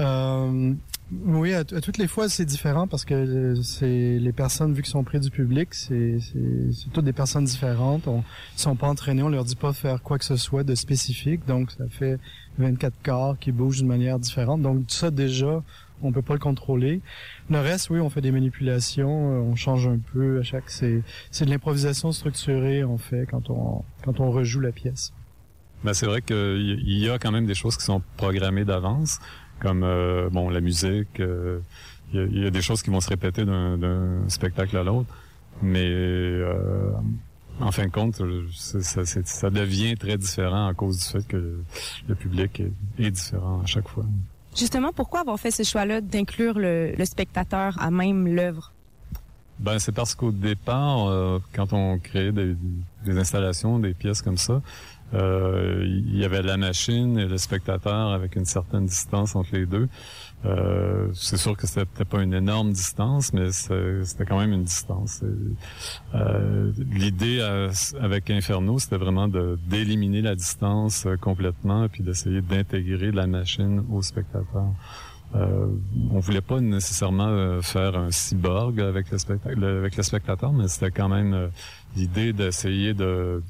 [0.00, 0.72] Euh,
[1.24, 4.90] oui, à, toutes les fois, c'est différent parce que euh, c'est les personnes, vu qu'ils
[4.90, 8.08] sont près du public, c'est c'est- c'est toutes des personnes différentes.
[8.08, 8.24] On,
[8.56, 11.46] ils sont pas entraînés, on leur dit pas faire quoi que ce soit de spécifique.
[11.46, 12.18] Donc, ça fait
[12.58, 14.62] 24 corps qui bougent d'une manière différente.
[14.62, 15.62] Donc, ça, déjà,
[16.04, 17.00] on peut pas le contrôler.
[17.50, 20.70] Le reste, oui, on fait des manipulations, euh, on change un peu à chaque...
[20.70, 25.12] C'est c'est de l'improvisation structurée, on fait, quand on, quand on rejoue la pièce.
[25.84, 29.18] Ben, c'est vrai qu'il y a quand même des choses qui sont programmées d'avance,
[29.60, 31.20] comme euh, bon la musique.
[31.20, 31.60] euh,
[32.12, 34.82] Il y, a- il y a des choses qui vont se répéter d'un spectacle à
[34.84, 35.08] l'autre,
[35.62, 36.90] mais euh,
[37.60, 41.58] en fin de compte, euh, ça, devient très différent à cause du fait que
[42.08, 42.62] le public
[42.98, 44.04] est différent à chaque fois.
[44.54, 48.72] Justement, pourquoi avoir fait ce choix-là d'inclure le, spectateur à même l'œuvre?
[49.58, 52.56] Ben c'est parce qu'au départ, euh, quand on créait des,
[53.04, 54.60] des installations, des pièces comme ça,
[55.14, 59.66] euh, il y avait la machine et le spectateur avec une certaine distance entre les
[59.66, 59.88] deux.
[60.46, 65.22] Euh, c'est sûr que c'était pas une énorme distance, mais c'était quand même une distance.
[66.14, 67.70] Euh, L'idée euh,
[68.00, 74.02] avec Inferno, c'était vraiment d'éliminer la distance euh, complètement, puis d'essayer d'intégrer la machine au
[74.02, 74.66] spectateur.
[75.34, 80.68] On voulait pas nécessairement faire un cyborg avec le, spectacle, le- avec le spectateur, mais
[80.68, 81.50] c'était quand même
[81.96, 83.42] l'idée d'essayer de,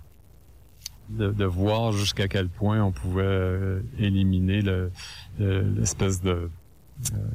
[1.10, 4.90] de voir jusqu'à quel point on pouvait éliminer le-
[5.38, 6.48] le- l'espèce de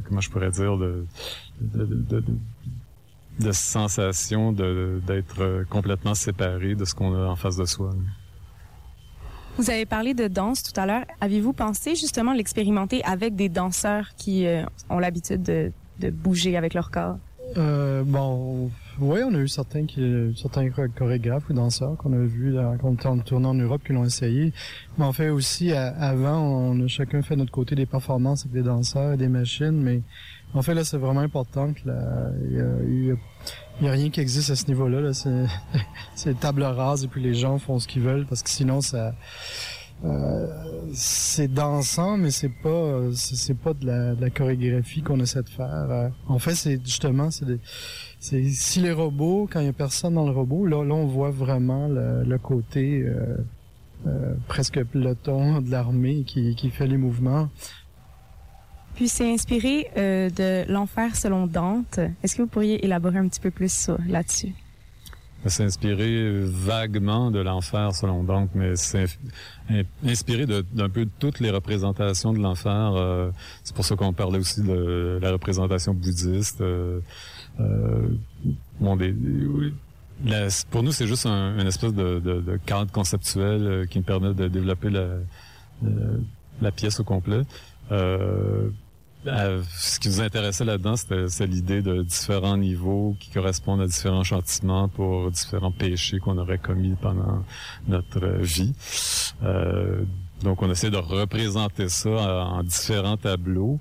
[0.06, 1.06] comment je pourrais dire de
[1.62, 2.38] de, de, de- de-
[3.40, 7.92] de sensation de d'être euh, complètement séparé de ce qu'on a en face de soi.
[9.58, 11.06] Vous avez parlé de danse tout à l'heure.
[11.22, 16.74] Avez-vous pensé justement l'expérimenter avec des danseurs qui euh, ont l'habitude de, de bouger avec
[16.74, 17.18] leur corps?
[17.58, 18.70] Euh, bon,
[19.02, 23.32] oui, on a eu certains qui, certains chor- chorégraphes ou danseurs qu'on a vus quand
[23.32, 24.54] on en Europe qui l'ont essayé.
[24.98, 28.64] Mais en fait aussi, avant, on a chacun fait notre côté des performances avec des
[28.64, 29.82] danseurs et des machines.
[29.82, 30.02] Mais
[30.54, 31.82] en fait, là, c'est vraiment important que
[32.50, 33.14] il y a,
[33.88, 35.02] a- rien qui existe à ce niveau-là.
[35.02, 35.14] Là.
[35.14, 35.46] C'est,
[36.16, 39.14] c'est table rase et puis les gens font ce qu'ils veulent parce que sinon, ça,
[40.06, 40.48] euh,
[40.94, 45.20] c'est dansant, mais c'est pas euh, c'est c'est pas de la, de la chorégraphie qu'on
[45.20, 45.68] essaie de faire.
[45.90, 47.60] Euh, en fait, c'est justement c'est des-
[48.20, 51.06] c'est si les robots, quand il y a personne dans le robot, là, là on
[51.06, 53.38] voit vraiment le, le côté euh,
[54.08, 57.50] euh, presque peloton de l'armée qui, qui fait les mouvements.
[58.96, 62.00] Puis c'est inspiré euh, de l'enfer selon Dante.
[62.22, 64.54] Est-ce que vous pourriez élaborer un petit peu plus ça, là-dessus?
[65.46, 69.06] C'est inspiré vaguement de l'enfer selon Dante, mais c'est
[70.06, 72.94] inspiré d'un peu de toutes les représentations de l'enfer.
[72.98, 73.32] euh,
[73.64, 76.60] c'est pour ça qu'on parlait aussi de la représentation bouddhiste.
[76.60, 77.00] euh,
[78.80, 79.14] bon, des,
[80.70, 84.48] pour nous, c'est juste un, une espèce de, cadre conceptuel euh, qui nous permet de
[84.48, 85.08] développer la,
[86.62, 87.42] la, pièce au complet.
[87.92, 88.70] Euh,
[89.28, 94.24] euh, ce qui nous intéressait là-dedans, c'est l'idée de différents niveaux qui correspondent à différents
[94.24, 97.44] châtiments pour différents péchés qu'on aurait commis pendant
[97.88, 98.74] notre euh, vie.
[99.44, 100.04] Euh,
[100.44, 103.80] donc, on essaie de représenter ça euh, en différents tableaux,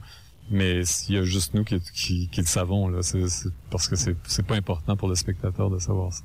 [0.50, 3.00] mais s'il y a juste nous qui, qui, qui le savons, là,
[3.70, 6.24] parce que c'est, pas important pour le spectateur de savoir ça.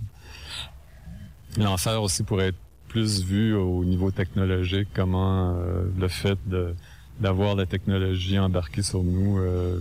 [1.58, 2.58] L'enfer aussi pourrait être
[2.88, 6.76] plus vu au niveau technologique, comment euh, le fait de
[7.20, 9.80] d'avoir la technologie embarquée sur nous, euh,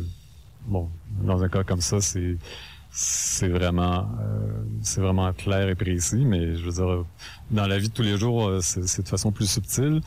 [0.67, 0.91] bon,
[1.23, 2.37] dans un cas comme ça, c'est
[2.93, 7.05] c'est vraiment euh, c'est vraiment clair et précis, mais je veux dire,
[7.51, 10.03] dans la vie de tous les jours, euh, c'est de façon plus subtile.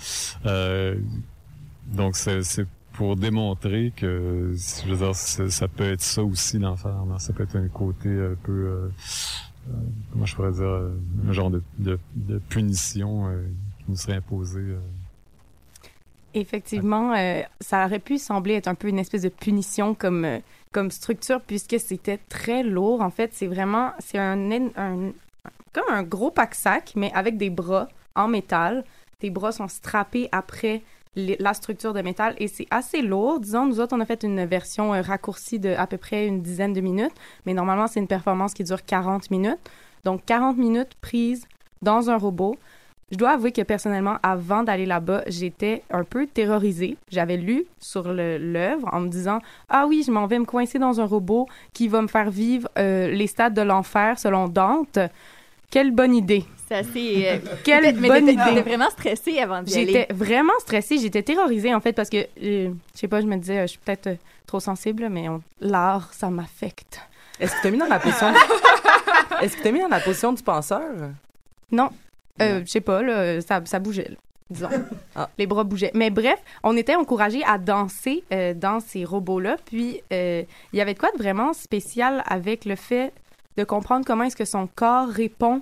[0.46, 0.96] Euh,
[1.88, 2.42] donc c'est
[2.98, 6.96] pour démontrer que je veux dire, ça peut être ça aussi l'enfer.
[7.20, 8.89] Ça peut être un côté un peu euh,
[9.70, 9.74] euh,
[10.12, 10.91] comment je pourrais dire,
[11.28, 12.00] un genre de,
[12.50, 13.43] punition euh,
[13.80, 14.76] qui nous serait imposée.
[16.34, 17.14] Effectivement,
[17.62, 20.28] ça aurait pu sembler être un peu une espèce de punition comme,
[20.74, 23.02] comme structure puisque c'était très lourd.
[23.02, 25.12] En fait, c'est vraiment, c'est un, un-
[25.72, 28.84] comme un gros pack-sac, mais avec des bras en métal.
[29.20, 30.82] Tes bras sont strappés après
[31.16, 33.39] la structure de métal et c'est assez lourd.
[33.39, 36.41] Disons, nous autres, on a fait une version euh, raccourcie de à peu près une
[36.41, 39.59] dizaine de minutes, mais normalement, c'est une performance qui dure 40 minutes.
[40.03, 41.47] Donc, 40 minutes prises
[41.82, 42.57] dans un robot.
[43.11, 46.97] Je dois avouer que personnellement, avant d'aller là-bas, j'étais un peu terrorisée.
[47.11, 49.39] J'avais lu sur l'œuvre en me disant
[49.70, 52.68] Ah oui, je m'en vais me coincer dans un robot qui va me faire vivre
[52.80, 54.97] euh, les stades de l'enfer selon Dante.
[55.76, 56.45] Quelle bonne idée!
[56.69, 57.28] C'est assez.
[57.28, 58.55] euh, Quelle mais bonne t'étais- idée!
[58.55, 59.86] t'étais vraiment stressée avant d'y aller.
[59.88, 63.36] J'étais vraiment stressée, j'étais terrorisée en fait parce que, euh, je sais pas, je me
[63.36, 64.15] disais, euh, je suis peut-être euh,
[64.47, 67.01] trop sensible, mais on- l'art, ça m'affecte.
[67.41, 68.28] Est-ce que t'as mis dans la position
[69.41, 70.82] Est-ce que t'as mis dans la position du penseur?
[71.73, 71.89] Non,
[72.41, 74.07] euh, je sais pas, là, ça, ça bougeait.
[74.11, 74.15] là.
[74.49, 74.69] disons.
[75.38, 75.91] Les bras bougeaient.
[75.93, 79.57] Mais bref, on était encouragés à danser euh, dans ces robots-là.
[79.65, 83.11] Puis, euh, il y avait de quoi de vraiment spécial avec le fait
[83.58, 85.62] de comprendre comment est-ce que son corps répond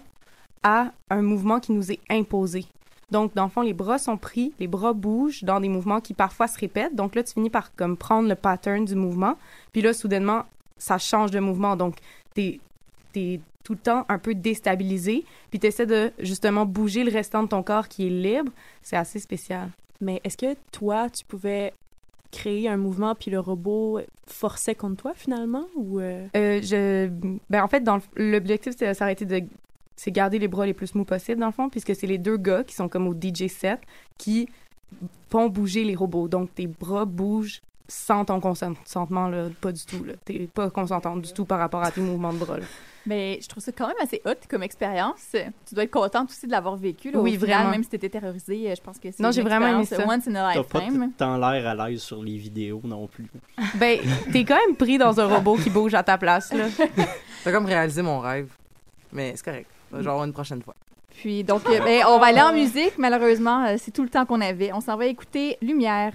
[0.63, 2.65] à un mouvement qui nous est imposé.
[3.11, 6.13] Donc, dans le fond, les bras sont pris, les bras bougent dans des mouvements qui
[6.13, 6.95] parfois se répètent.
[6.95, 9.37] Donc là, tu finis par comme prendre le pattern du mouvement.
[9.71, 10.45] Puis là, soudainement,
[10.77, 11.75] ça change de mouvement.
[11.75, 11.97] Donc,
[12.33, 12.59] t'es
[13.15, 15.25] es tout le temps un peu déstabilisé.
[15.51, 18.51] Puis tu essaies de justement bouger le restant de ton corps qui est libre.
[18.81, 19.69] C'est assez spécial.
[20.01, 21.73] Mais est-ce que toi, tu pouvais
[22.33, 26.27] créer un mouvement puis le robot forçait contre toi finalement ou euh?
[26.35, 27.07] Euh, je,
[27.49, 29.41] ben en fait, dans l'objectif, c'est aurait été de
[29.95, 32.37] c'est garder les bras les plus mous possible dans le fond, puisque c'est les deux
[32.37, 33.79] gars qui sont comme au DJ set
[34.17, 34.49] qui
[35.29, 36.27] font bouger les robots.
[36.27, 40.13] Donc tes bras bougent sans ton consentement là, pas du tout là.
[40.25, 42.57] T'es pas consentante du tout par rapport à tes mouvements de bras.
[42.57, 42.65] là.
[43.05, 45.35] Mais je trouve ça quand même assez hot comme expérience.
[45.67, 47.11] Tu dois être contente aussi de l'avoir vécu.
[47.11, 47.71] Là, Oui, au final, vraiment.
[47.71, 49.97] Même si t'étais terrorisée, euh, je pense que c'est Non, j'ai vraiment aimé ça.
[50.07, 51.01] Once in a T'as pas lifetime.
[51.07, 53.27] le temps l'air à l'aise sur les vidéos non plus.
[53.75, 53.99] Ben,
[54.31, 56.65] t'es quand même pris dans un robot qui bouge à ta place là.
[57.43, 58.49] T'as comme réalisé mon rêve.
[59.11, 59.69] Mais c'est correct.
[59.99, 60.75] Genre une prochaine fois.
[61.15, 62.97] Puis donc, euh, ben, on va aller en musique.
[62.97, 64.71] Malheureusement, euh, c'est tout le temps qu'on avait.
[64.71, 66.13] On s'en va écouter Lumière.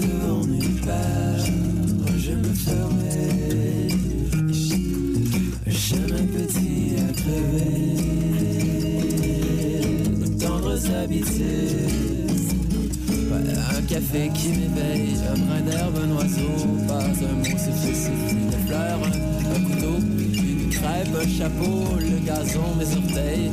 [13.97, 16.53] café qui m'éveille, un brin d'herbe, un oiseau,
[16.87, 22.95] pas un mot suffit, une fleur, un, couteau, une crêpe, un chapeau, le gazon, mes
[22.95, 23.51] orteils,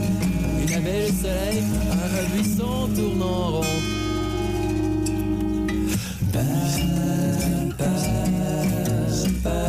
[0.61, 2.89] une abeille, le soleil, un, buisson
[3.21, 3.61] rond.
[6.33, 6.41] Ba,
[7.77, 7.91] ba,
[9.43, 9.63] ba,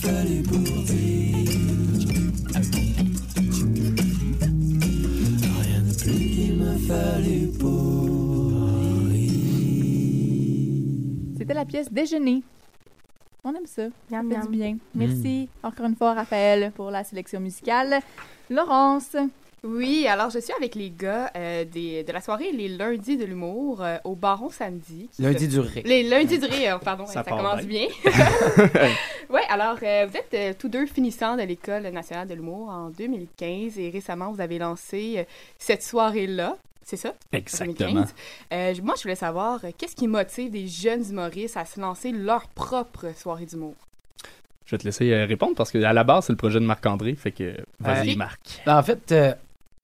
[0.00, 1.48] plus qu'il me fallut pour dire.
[5.60, 7.80] Rien de plus qu'il me fallut pour
[11.38, 12.42] C'était la pièce Déjeuner.
[13.42, 13.84] On aime ça.
[14.10, 14.42] Ça fait miam.
[14.42, 14.76] du bien.
[14.94, 18.00] Merci encore une fois, Raphaël, pour la sélection musicale.
[18.50, 19.16] Laurence.
[19.62, 23.26] Oui, alors je suis avec les gars euh, des, de la soirée Les Lundis de
[23.26, 25.10] l'humour euh, au Baron Samedi.
[25.18, 25.82] Lundi se- du rire.
[25.84, 27.86] Les Lundis du rire, pardon, Ça commence bien.
[29.28, 32.88] oui, alors euh, vous êtes euh, tous deux finissants de l'École nationale de l'humour en
[32.90, 35.24] 2015 et récemment vous avez lancé euh,
[35.58, 36.56] cette soirée-là.
[36.82, 37.10] C'est ça?
[37.32, 37.74] en Exactement.
[37.90, 38.14] 2015.
[38.52, 42.10] Euh, moi, je voulais savoir, euh, qu'est-ce qui motive des jeunes humoristes à se lancer
[42.12, 43.74] leur propre soirée d'humour?
[44.64, 47.14] Je vais te laisser euh, répondre parce qu'à la base, c'est le projet de Marc-André.
[47.14, 48.62] Fait que vas-y, Euh, Marc.
[48.66, 49.34] ben, en fait, euh,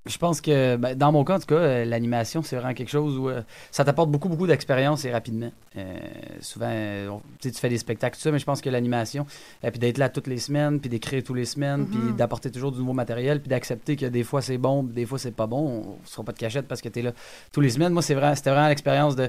[0.07, 2.91] je pense que ben, dans mon cas, en tout cas, euh, l'animation, c'est vraiment quelque
[2.91, 5.51] chose où euh, ça t'apporte beaucoup, beaucoup d'expérience et rapidement.
[5.77, 5.97] Euh,
[6.41, 8.71] souvent, euh, on- tu sais, tu fais des spectacles, tout ça, mais je pense que
[8.71, 9.27] l'animation,
[9.65, 12.73] euh, puis d'être là toutes les semaines, puis d'écrire tous les semaines, puis d'apporter toujours
[12.73, 15.59] du nouveau matériel, puis d'accepter que des fois c'est bon, des fois c'est pas bon,
[15.99, 17.13] on ne sera pas de cachette parce que tu es là
[17.53, 17.93] tous les semaines.
[17.93, 19.29] Moi, c'est vraiment, c'était vraiment l'expérience de.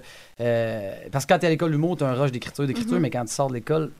[1.11, 3.01] parce que quand tu es à l'école d'humour, tu as un rush d'écriture, d'écriture, Mhm.
[3.01, 3.91] mais quand tu sors de l'école,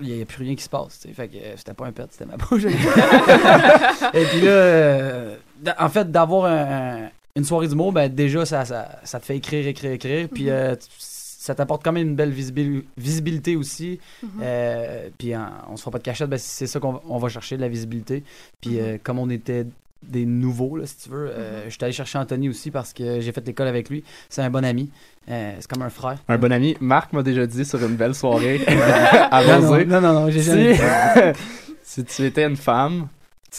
[0.00, 1.00] il n'y a, plus rien qui se passe.
[1.00, 1.14] tu sais.
[1.14, 2.64] Fait que euh, c'était pas un pet, c'était ma bouche.
[4.14, 5.36] Et puis là, euh,
[5.78, 9.36] en fait, d'avoir un- un- une soirée d'humour, ben déjà, ça, ça, ça te fait
[9.36, 10.28] écrire, écrire, écrire.
[10.32, 14.00] Puis euh, tu- ça t'apporte quand même une belle visibil- visibilité aussi.
[14.22, 14.28] Mhm.
[14.42, 17.18] Euh, puis hein, on se fera pas de cachette, ben, c'est ça qu'on va- on
[17.18, 18.24] va chercher, de la visibilité.
[18.60, 19.64] Puis euh, comme on était
[20.08, 23.20] des nouveaux, là, si tu veux, euh, je suis allé chercher Anthony aussi parce que
[23.20, 24.04] j'ai fait l'école avec lui.
[24.28, 24.90] C'est un bon ami.
[25.28, 26.18] Euh, c'est comme un frère.
[26.28, 28.60] Un bon ami, Marc m'a déjà dit sur une belle soirée
[29.30, 29.84] à Non, non, Rosé.
[29.86, 31.32] non, non, non, j'ai si, jamais-
[31.82, 33.08] si tu étais une femme,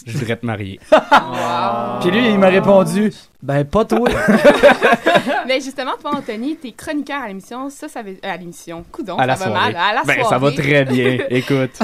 [0.05, 0.79] je voudrais te marier.
[2.01, 4.09] Puis lui, il m'a répondu, ben pas toi.
[5.47, 7.69] Mais justement, toi, Anthony, t'es chroniqueur à l'émission.
[7.69, 8.17] Ça, ça veut...
[8.23, 8.83] à l'émission.
[8.91, 9.73] Coudon, à la ça va soirée.
[9.73, 9.81] mal.
[9.81, 10.29] À la ben, soirée.
[10.29, 11.19] ça va très bien.
[11.29, 11.79] Écoute.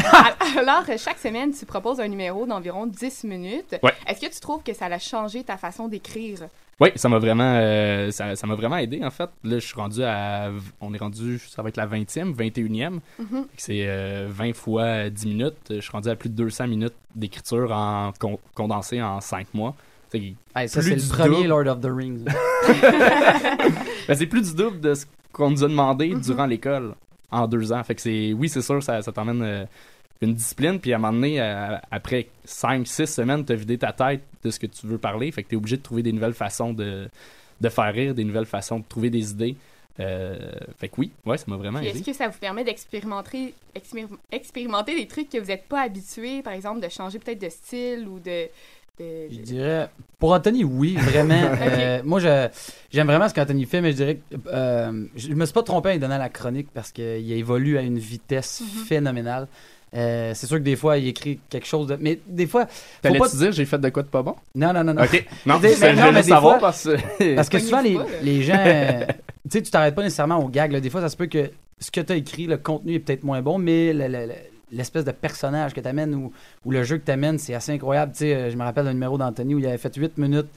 [0.57, 3.75] Alors, chaque semaine, tu proposes un numéro d'environ 10 minutes.
[3.81, 3.93] Ouais.
[4.07, 6.39] Est-ce que tu trouves que ça a changé ta façon d'écrire?
[6.79, 9.29] Oui, ça m'a vraiment, euh, ça, ça m'a vraiment aidé en fait.
[9.43, 10.49] Là, je suis rendu à,
[10.81, 12.99] on est rendu, ça va être la 20e, 21e.
[13.19, 13.45] Mhm.
[13.57, 15.55] C'est euh, 20 fois 10 minutes.
[15.69, 19.75] Je suis rendu à plus de 200 minutes d'écriture en con- condensé en 5 mois.
[20.11, 21.47] C'est Hey, ça, plus c'est le du premier double.
[21.63, 22.25] Lord of the Rings.
[24.07, 26.21] Ben, c'est plus du double de ce qu'on nous a demandé Mhm.
[26.21, 26.93] durant l'école
[27.31, 27.83] en deux ans.
[27.83, 29.65] Fait que c'est, oui, c'est sûr, ça, ça t'emmène euh,
[30.25, 33.91] une discipline, puis à un moment donné, euh, après 5, 6 semaines, t'as vidé ta
[33.93, 36.33] tête de ce que tu veux parler, fait que t'es obligé de trouver des nouvelles
[36.33, 37.07] façons de,
[37.61, 39.55] de faire rire, des nouvelles façons de trouver des idées.
[39.99, 40.35] Euh,
[40.79, 41.89] fait que oui, ouais, ça m'a vraiment aidé.
[41.99, 46.41] est-ce que ça vous permet d'expérimenter expérim- expérimenter des trucs que vous n'êtes pas habitués,
[46.41, 48.47] par exemple, de changer peut-être de style ou de.
[48.99, 51.33] de- Je dirais, pour Anthony, oui, vraiment.
[51.61, 52.47] Euh, moi, je-
[52.91, 55.89] j'aime vraiment ce qu'Anthony fait, mais je dirais que euh, je me suis pas trompé
[55.89, 58.83] en lui donnant la chronique parce qu'il évolue à une vitesse Mhm.
[58.85, 59.47] phénoménale.
[59.95, 61.97] Euh, c'est sûr que des fois, il écrit quelque chose de.
[61.99, 62.65] Mais des fois.
[62.65, 62.71] faut
[63.01, 64.35] T'allais-tu pas- dire j'ai fait de quoi de pas bon?
[64.55, 65.03] Non, non, non, non.
[65.03, 65.25] Ok.
[65.45, 68.53] Non, Mais- mais non, savoir fois- parce que- parce que souvent, les, pas, gens.
[68.57, 69.13] euh, tu
[69.51, 70.71] sais, tu t'arrêtes pas nécessairement au gag.
[70.71, 70.79] là.
[70.79, 73.23] Des fois, ça se peut que ce que tu as écrit, le contenu est peut-être
[73.23, 74.33] moins bon, mais le- le- le-
[74.71, 76.31] l'espèce de personnage que tu amènes ou,
[76.65, 78.13] ou le jeu que tu amènes, c'est assez incroyable.
[78.13, 80.47] Tu sais, euh, je me rappelle d'un numéro d'Anthony où il avait fait 8 minutes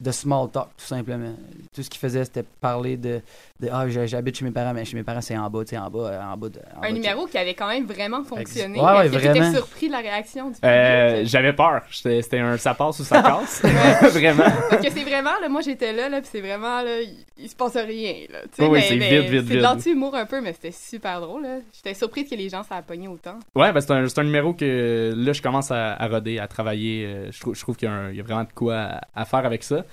[0.00, 1.34] de small talk, tout simplement.
[1.74, 3.20] Tout ce qu'il faisait, c'était parler de,
[3.60, 5.78] de Ah, j'habite chez mes parents, mais chez mes parents, c'est en bas, tu sais,
[5.78, 6.58] en bas, en bas de.
[6.76, 8.80] en Un numéro qui avait quand même vraiment fonctionné.
[8.80, 9.34] Ouais, vraiment.
[9.46, 10.64] étais surpris de la réaction du public?
[10.64, 11.82] Euh, J'avais peur.
[11.90, 13.62] J'étais- C'était un ça passe ou ça casse.
[14.12, 14.44] vraiment.
[14.68, 17.48] Parce que c'est vraiment, là, moi j'étais là, là puis c'est vraiment, là, il, il
[17.48, 18.38] se passe rien, là.
[18.68, 21.58] Oui, c'est mais vide, vide, C'est de l'anti-humour un peu, mais c'était super drôle, là.
[21.72, 23.38] J'étais surprise que les gens ça a pogné autant.
[23.54, 26.48] Ouais, ben c'est un, c'est un numéro que là, je commence à, à roder, à
[26.48, 27.06] travailler.
[27.06, 28.76] Euh, je, trouve, je trouve qu'il y, a un- il y a vraiment de quoi
[28.76, 29.83] à, à faire avec ça.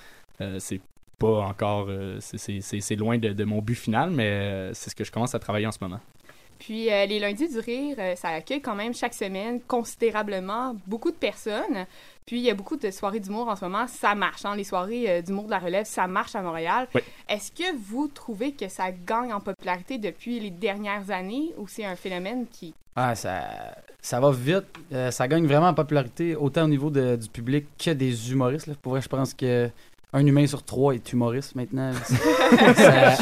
[0.42, 0.82] Euh, c'est
[1.20, 1.86] pas encore.
[1.90, 4.96] euh, c'est- c'est c'est- c'est loin de, de mon but final, mais euh, c'est ce
[4.96, 6.00] que je commence à travailler en ce moment.
[6.60, 11.10] Puis euh, les lundis du rire, euh, ça accueille quand même chaque semaine considérablement beaucoup
[11.12, 11.86] de personnes.
[12.26, 14.46] Puis il y a beaucoup de soirées d'humour en ce moment, ça marche.
[14.46, 14.56] Hein?
[14.56, 16.88] Les soirées euh, d'humour de la relève, ça marche à Montréal.
[16.94, 17.02] Oui.
[17.28, 21.86] Est-ce que vous trouvez que ça gagne en popularité depuis les dernières années ou c'est
[21.86, 22.74] un phénomène qui...
[22.96, 23.42] Ah, ça,
[24.02, 24.66] ça va vite.
[24.92, 28.68] Euh, ça gagne vraiment en popularité, autant au niveau de- du public que des humoristes.
[28.68, 28.74] Là.
[28.82, 29.70] Pour vrai, je pense que
[30.14, 31.92] un humain sur trois est humoriste maintenant.
[32.76, 33.16] ça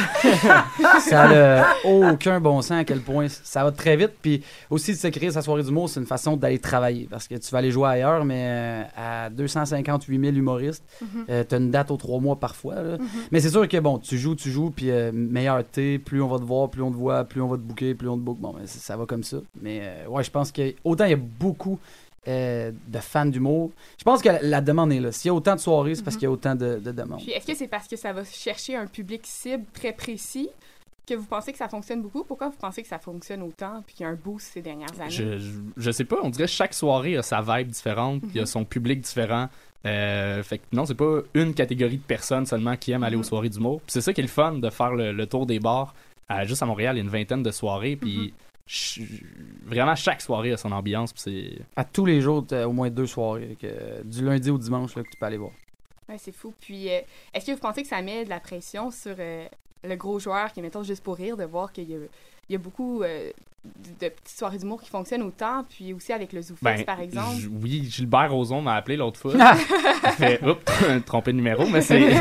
[0.99, 1.23] ça
[1.61, 4.13] a aucun bon sens à quel point ça va très vite.
[4.21, 7.07] Puis aussi, de se créer sa soirée d'humour, c'est une façon d'aller travailler.
[7.09, 11.25] Parce que tu vas aller jouer ailleurs, mais euh, à 258 000 humoristes, Mhm.
[11.47, 12.75] tu as une date aux trois mois parfois.
[12.75, 12.97] là.
[12.97, 13.07] Mhm.
[13.31, 16.27] Mais c'est sûr que bon, tu joues, tu joues, puis euh, meilleur t'es, plus on
[16.27, 18.21] va te voir, plus on te voit, plus on va te booker, plus on te
[18.21, 18.37] book.
[18.39, 19.37] Bon, ben, ça ça va comme ça.
[19.61, 21.79] Mais euh, ouais, je pense que autant il y a beaucoup
[22.27, 25.11] euh, de fans d'humour, je pense que la, la demande est là.
[25.11, 27.19] S'il y a autant de soirées, c'est parce qu'il y a autant de, de demandes.
[27.21, 30.49] Puis est-ce que c'est parce que ça va chercher un public cible très précis
[31.07, 32.23] que vous pensez que ça fonctionne beaucoup?
[32.23, 34.99] Pourquoi vous pensez que ça fonctionne autant puis qu'il y a un boost ces dernières
[34.99, 35.09] années?
[35.09, 38.35] Je, je, je sais pas, on dirait que chaque soirée a sa vibe différente, il
[38.35, 39.47] y a son public différent.
[39.85, 43.23] Euh, fait que non, c'est pas une catégorie de personnes seulement qui aiment aller aux
[43.23, 43.79] soirées d'humour.
[43.81, 45.95] Puis c'est ça qui est le fun de faire le, le tour des bars.
[46.27, 48.33] À- juste à Montréal, il y a une vingtaine de soirées, puis
[49.65, 51.65] vraiment chaque soirée a son ambiance, puis c'est.
[51.75, 55.03] À tous les jours, tu au moins deux soirées, que, du lundi au dimanche, là,
[55.03, 55.51] que tu peux aller voir.
[56.07, 56.53] Ouais, c'est fou.
[56.59, 57.01] Puis euh,
[57.33, 59.47] est-ce que vous pensez que ça met de la pression sur euh,
[59.83, 61.99] le gros joueur qui est, mettons, juste pour rire, de voir qu'il y a,
[62.49, 63.31] il y a beaucoup euh,
[63.65, 66.99] de, de petites soirées d'humour qui fonctionnent autant, puis aussi avec le Zoufest, Ben, par
[67.01, 67.35] exemple?
[67.37, 69.33] j- oui, Gilbert Rozon m'a appelé l'autre fois.
[70.03, 70.61] Il fait, oups,
[71.05, 71.99] trompé de numéro, mais c'est.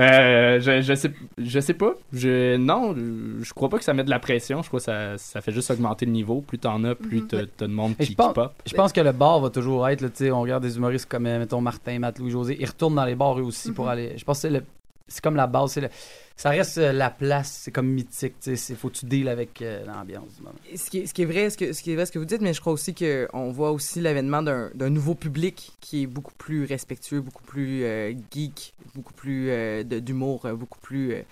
[0.00, 2.94] Euh, je, je sais je sais pas je non
[3.40, 5.52] je crois pas que ça met de la pression je crois que ça, ça fait
[5.52, 7.28] juste augmenter le niveau plus t'en as plus Mhm.
[7.28, 9.50] t'as t'as de monde qui, je qui pense, pop je pense que le bar va
[9.50, 12.56] toujours être, là, tu sais, on regarde des humoristes comme, euh, mettons, Martin, Matt, Louis-José,
[12.58, 13.90] ils retournent dans les bars eux aussi pour Mhm.
[13.92, 14.12] aller.
[14.18, 14.64] Je pense que c'est le-
[15.06, 15.90] c'est comme la base, c'est le-
[16.36, 19.28] ça reste euh, la place, c'est comme mythique, tu sais, il faut que tu deals
[19.28, 20.56] avec euh, l'ambiance du moment.
[20.74, 22.18] Ce qui, est, ce qui est vrai, ce, que, ce qui est vrai, ce que
[22.18, 26.06] vous dites, mais je crois aussi qu'on voit aussi l'avènement d'un nouveau public qui est
[26.06, 31.22] beaucoup plus respectueux, beaucoup plus euh, geek, beaucoup plus euh, de- d'humour, beaucoup plus euh,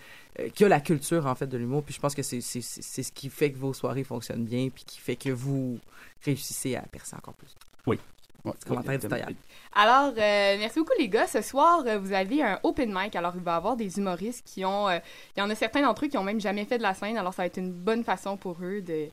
[0.41, 1.83] euh, qui a la culture en fait de l'humour.
[1.83, 4.45] Puis je pense que c'est c'est- c'est- c'est ce qui fait que vos soirées fonctionnent
[4.45, 5.79] bien, puis qui fait que vous
[6.25, 7.55] réussissez à percer encore plus.
[7.87, 7.99] Oui.
[8.45, 9.35] C'est commentaire éditorial.
[9.75, 11.27] Alors, euh, merci beaucoup les gars.
[11.27, 13.15] Ce soir, euh, vous avez un open mic.
[13.17, 14.89] Alors, il va y avoir des humoristes qui ont...
[14.89, 14.99] euh,
[15.37, 17.17] il y en a certains d'entre eux qui ont même jamais fait de la scène.
[17.17, 19.07] Alors, ça va être une bonne façon pour eux de,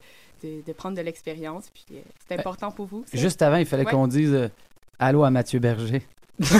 [0.43, 1.69] de, de prendre de l'expérience.
[1.73, 3.03] Puis, euh, c'est important pour vous.
[3.05, 3.17] ça?
[3.17, 3.91] Juste avant, il fallait Ouais.
[3.91, 4.49] qu'on dise euh,
[4.97, 6.01] allô à Mathieu Berger.
[6.41, 6.55] C'est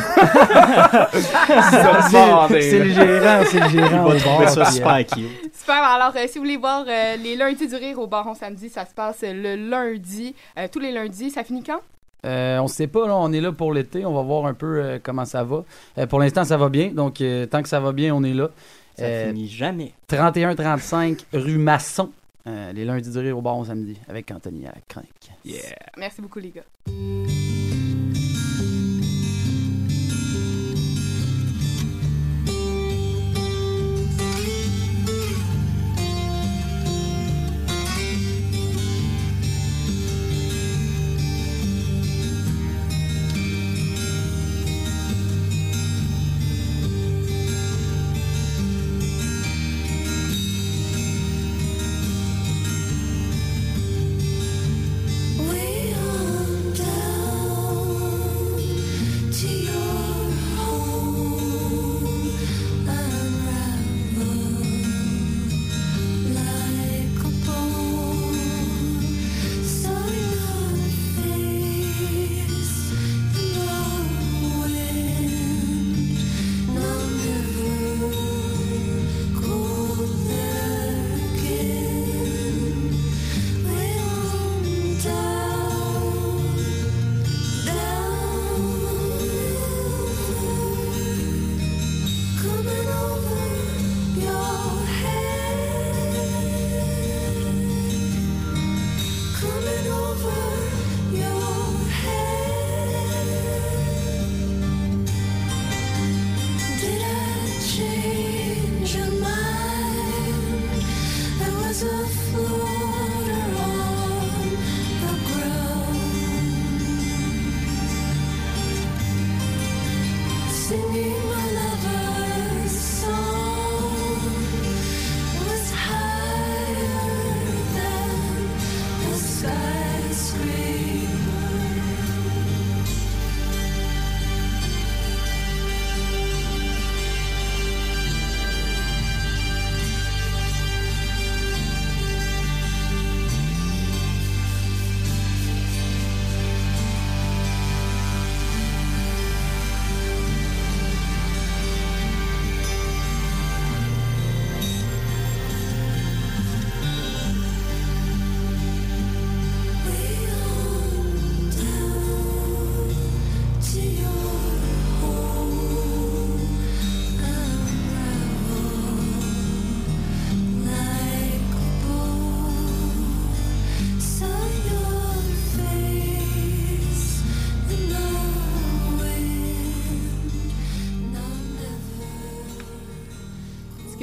[2.61, 4.11] c'est le gérant, c'est le gérant.
[4.13, 5.55] Il va ça super cute.
[5.57, 5.83] Super.
[5.83, 8.85] Alors, euh, si vous voulez voir euh, les lundis du rire au Baron samedi, ça
[8.85, 10.35] se passe le lundi.
[10.57, 11.31] euh, tous les lundis.
[11.31, 11.79] Ça finit quand?
[12.25, 14.79] Euh, on sait pas, là, on est là pour l'été, on va voir un peu
[14.81, 15.63] euh, comment ça va.
[15.97, 18.33] Euh, pour l'instant, ça va bien, donc euh, tant que ça va bien, on est
[18.33, 18.49] là.
[18.97, 19.93] Ça finit jamais.
[20.09, 22.11] 31-35 rue Masson,
[22.47, 25.01] euh, les lundis du rire au bar samedi, avec Anthony à la.
[25.45, 25.61] Yeah.
[25.97, 26.63] Merci beaucoup les gars.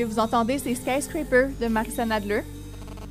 [0.07, 2.43] Vous entendez, c'est Skyscraper de Marissa Nadler.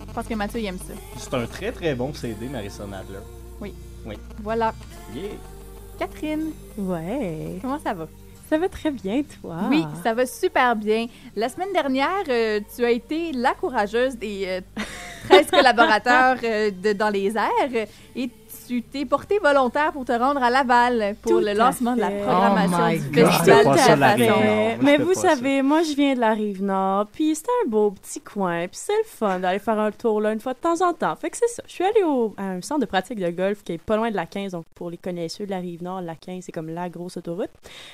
[0.08, 0.94] Je pense que Mathieu il aime ça.
[1.18, 3.20] C'est un très très bon CD, Marissa Nadler.
[3.60, 3.74] Oui.
[4.06, 4.16] Oui.
[4.42, 4.74] Voilà.
[5.14, 5.30] Yeah.
[6.00, 6.52] Catherine.
[6.78, 7.58] Ouais.
[7.62, 8.08] Comment ça va?
[8.50, 9.56] Ça va très bien, toi?
[9.70, 11.08] Oui, ça va super bien.
[11.36, 14.62] La semaine dernière, euh, tu as été la courageuse des euh,
[15.30, 18.30] 13 collaborateurs euh, de Dans les airs et
[18.68, 22.10] tu t'es portée volontaire pour te rendre à Laval pour Tout le lancement de la
[22.10, 22.22] fait.
[22.22, 23.26] programmation Oh my du God.
[23.32, 23.96] festival de fait.
[23.96, 24.78] la.
[24.82, 28.68] Mais, vous savez, moi, je viens de la Rive-Nord, puis c'est un beau petit coin,
[28.68, 31.16] puis c'est le fun d'aller faire un tour là une fois de temps en temps.
[31.16, 31.64] Fait que c'est ça.
[31.68, 34.10] Je suis allée au, à un centre de pratique de golf qui est pas loin
[34.12, 36.90] de la 15, donc pour les connaisseurs de la Rive-Nord, la 15, c'est comme la
[36.90, 37.50] grosse autoroute.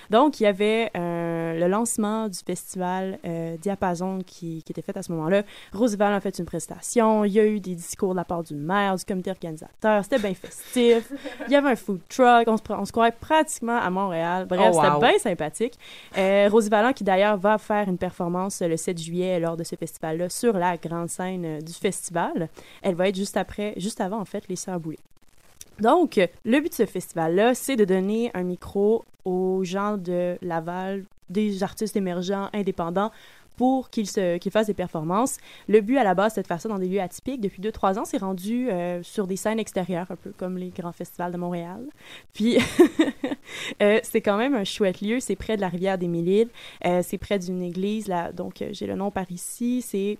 [0.10, 4.96] Donc, il y avait euh, le lancement du festival euh, Diapason qui, qui était fait
[4.98, 5.44] à ce moment-là.
[5.74, 8.56] Roosevelt a fait une prestation, il y a eu des discours de la part du
[8.56, 11.12] maire, du comité organisateur, c'était bien festif.
[11.48, 14.46] Il y avait un food truck, on se, on se croirait pratiquement à Montréal.
[14.46, 14.84] Bref, Oh, wow.
[14.84, 15.74] c'était bien sympathique.
[16.18, 19.76] Euh, Rosie Vallant, qui d'ailleurs va faire une performance le 7 juillet lors de ce
[19.76, 22.50] festival-là sur la grande scène euh, du festival.
[22.82, 25.00] Elle va être juste après, juste avant en fait, les Sœurs Boulay.
[25.80, 31.04] Donc, le but de ce festival-là, c'est de donner un micro aux gens de Laval,
[31.30, 33.12] des artistes émergents, indépendants,
[33.58, 35.38] pour qu'ils qu'ils fassent des performances.
[35.68, 37.42] Le but à la base, c'est de faire ça dans des lieux atypiques.
[37.42, 40.92] Depuis 2-3 ans, c'est rendu euh, sur des scènes extérieures, un peu comme les grands
[40.92, 41.86] festivals de Montréal.
[42.34, 42.58] Puis,
[43.82, 45.20] euh, c'est quand même un chouette lieu.
[45.20, 46.50] C'est près de la rivière des Mille-Îles.
[46.86, 48.32] Euh, c'est près d'une église, là.
[48.32, 49.82] Donc, j'ai le nom par ici.
[49.82, 50.18] C'est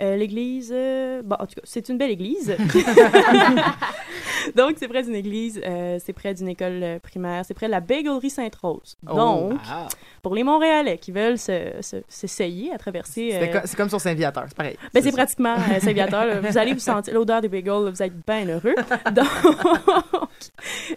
[0.00, 0.70] euh, l'église.
[0.74, 2.56] euh, bon, en tout cas, c'est une belle église.
[4.56, 7.80] Donc, c'est près d'une église, euh, c'est près d'une école primaire, c'est près de la
[7.80, 8.96] Bagellerie Sainte-Rose.
[9.10, 9.14] Oh.
[9.14, 9.88] Donc, Ah.
[10.22, 13.30] pour les Montréalais qui veulent se- se- s'essayer à traverser.
[13.34, 14.76] Euh, co- C'est comme sur Saint-Viateur, c'est pareil.
[14.94, 16.40] ben, c'est pratiquement euh, Saint-Viateur.
[16.42, 18.74] Vous allez vous sentir l'odeur des bagels, vous êtes bien heureux.
[19.12, 19.26] Donc,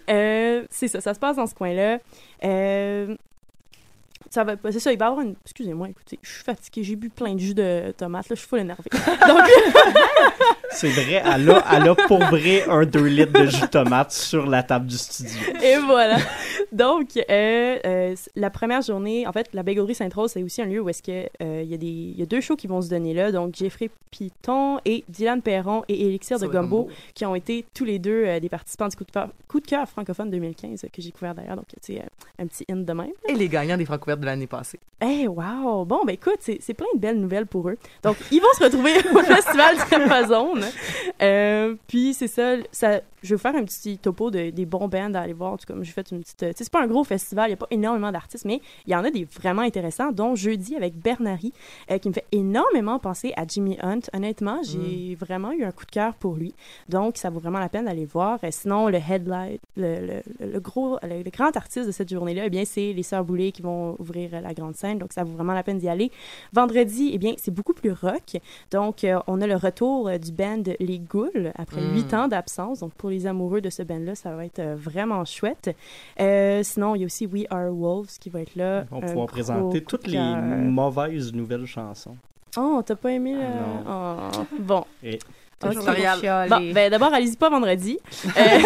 [0.10, 2.00] euh, c'est ça, ça se passe dans ce coin-là.
[4.30, 5.36] Ça va, c'est ça, il va y avoir une.
[5.44, 8.48] Excusez-moi, écoutez, je suis fatiguée, j'ai bu plein de jus de tomate, là, je suis
[8.48, 8.84] full énervée.
[9.28, 9.40] Donc,
[10.72, 14.12] C'est vrai, elle a, elle a pour vrai un 2 litres de jus de tomate
[14.12, 15.40] sur la table du studio.
[15.64, 16.18] Et voilà.
[16.72, 20.82] Donc, euh, euh, la première journée, en fait, la Bagellerie Sainte-Rose, c'est aussi un lieu
[20.82, 22.90] où est-ce que euh, il y a des, y a deux shows qui vont se
[22.90, 23.32] donner là.
[23.32, 26.90] Donc, Jeffrey Piton et Dylan Perron et Elixir de Gumbo.
[27.14, 29.88] qui ont été tous les deux des participants du coup de, cœur, coup de cœur
[29.88, 31.56] francophone 2015 euh, que j'ai couvert d'ailleurs.
[31.56, 32.04] Donc, tu sais,
[32.38, 33.12] un petit hint de même.
[33.28, 34.80] Et les gagnants des Francouvertes de l'année passée.
[35.02, 35.86] Eh, wow!
[35.86, 37.78] Bon, ben écoute, c'est plein de belles nouvelles pour eux.
[38.04, 39.76] Donc, ils vont se retrouver au Festival.
[41.22, 44.88] Euh, puis, c'est ça, ça, je vais vous faire un petit topo de, des bons
[44.88, 45.54] bands à aller voir.
[45.54, 46.58] En tout cas, j'ai fait une petite...
[46.64, 49.04] c'est pas un gros festival, il n'y a pas énormément d'artistes, mais il y en
[49.04, 51.54] a des vraiment intéressants, dont Jeudi avec Bernary,
[51.92, 54.00] euh, qui me fait énormément penser à Jimmy Hunt.
[54.14, 56.54] Honnêtement, j'ai vraiment eu un coup de cœur pour lui.
[56.90, 58.40] Donc, ça vaut vraiment la peine d'aller voir.
[58.44, 60.00] Euh, sinon, le headlight, le,
[60.40, 63.24] le- le gros, le, le grand artiste de cette journée-là, eh bien, c'est les Sœurs
[63.24, 64.98] Boulay qui vont ouvrir euh, la grande scène.
[64.98, 66.12] Donc, ça vaut vraiment la peine d'y aller.
[66.54, 68.38] Vendredi, eh bien, c'est beaucoup plus rock.
[68.72, 71.94] Donc, euh, on a le retour du band Les Ghouls après Mm.
[71.94, 72.80] huit ans d'absence.
[72.80, 75.76] Donc, pour les amoureux de ce band-là, ça va être vraiment chouette.
[76.20, 78.86] Euh, sinon, il y a aussi We Are Wolves qui va être là.
[78.92, 82.16] On va Un pouvoir gros présenter toutes les mauvaises nouvelles chansons.
[82.58, 83.42] Oh, t'as pas aimé le...
[83.88, 84.84] Ah Oh, bon.
[85.04, 85.20] Et...
[85.62, 85.74] Ok.
[85.74, 86.48] Toujours chialer.
[86.50, 87.98] Bon, ben d'abord, allez-y pas vendredi.
[88.38, 88.60] Euh,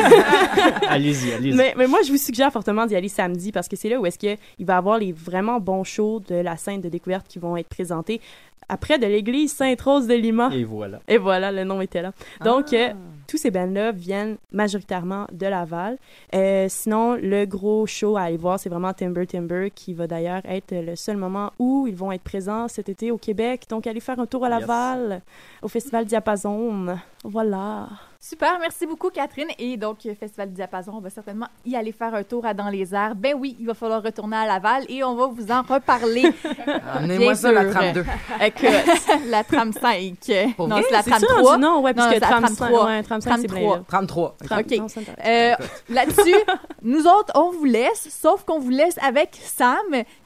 [0.87, 1.55] Allez-y, allez-y.
[1.55, 4.05] mais, mais moi, je vous suggère fortement d'y aller samedi parce que c'est là où
[4.05, 7.39] est-ce qu'il va y avoir les vraiment bons shows de la scène de découverte qui
[7.39, 8.21] vont être présentés
[8.69, 10.49] après de l'église Sainte-Rose de Lima.
[10.53, 10.99] Et voilà.
[11.07, 12.11] Et voilà, le nom était là.
[12.43, 12.75] Donc, Ah.
[12.75, 12.93] euh,
[13.27, 15.97] tous ces bands-là viennent majoritairement de Laval.
[16.35, 20.41] Euh, sinon, le gros show à aller voir, c'est vraiment Timber Timber, qui va d'ailleurs
[20.45, 23.63] être le seul moment où ils vont être présents cet été au Québec.
[23.69, 24.59] Donc, allez faire un tour à Yes.
[24.61, 25.21] Laval,
[25.61, 26.95] au Festival Diapason.
[27.23, 27.87] Voilà.
[28.25, 29.49] Super, merci beaucoup Catherine.
[29.59, 32.53] Et donc, euh, Festival du Diapason, on va certainement y aller faire un tour à
[32.53, 33.15] Dans les airs.
[33.15, 36.23] Ben oui, il va falloir retourner à Laval et on va vous en reparler.
[36.93, 38.05] Amenez-moi ça, la trame 2.
[38.45, 38.69] Écoute,
[39.27, 40.53] la trame 5.
[40.55, 41.57] Pour non, c'est la trame rendu 3.
[41.57, 41.81] non?
[41.81, 42.85] Ouais, c'est la trame trame cinq- 3.
[42.85, 43.83] ouais, trame cinq, c'est bien.
[43.89, 44.37] Trame 3.
[44.51, 44.81] OK.
[45.25, 45.53] Euh,
[45.89, 46.35] Là-dessus,
[46.81, 49.75] nous autres, on vous laisse, sauf qu'on vous laisse avec Sam,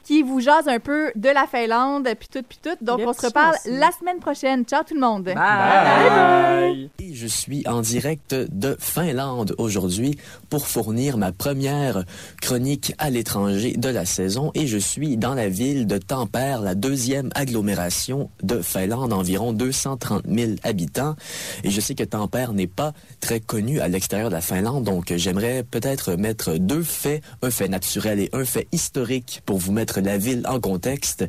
[0.04, 2.76] qui vous jase un peu de la Finlande, puis tout, puis tout.
[2.80, 3.76] Donc, on se reparle chanceux.
[3.76, 4.64] la semaine prochaine.
[4.64, 5.24] Ciao tout le monde.
[5.24, 6.90] Bye.
[7.00, 10.18] Et Je suis en direct de Finlande aujourd'hui
[10.50, 12.04] pour fournir ma première
[12.42, 16.74] chronique à l'étranger de la saison et je suis dans la ville de Tampere, la
[16.74, 21.16] deuxième agglomération de Finlande, environ 230 000 habitants.
[21.64, 25.14] Et je sais que Tampere n'est pas très connu à l'extérieur de la Finlande, donc
[25.16, 30.00] j'aimerais peut-être mettre deux faits, un fait naturel et un fait historique pour vous mettre
[30.00, 31.24] la ville en contexte.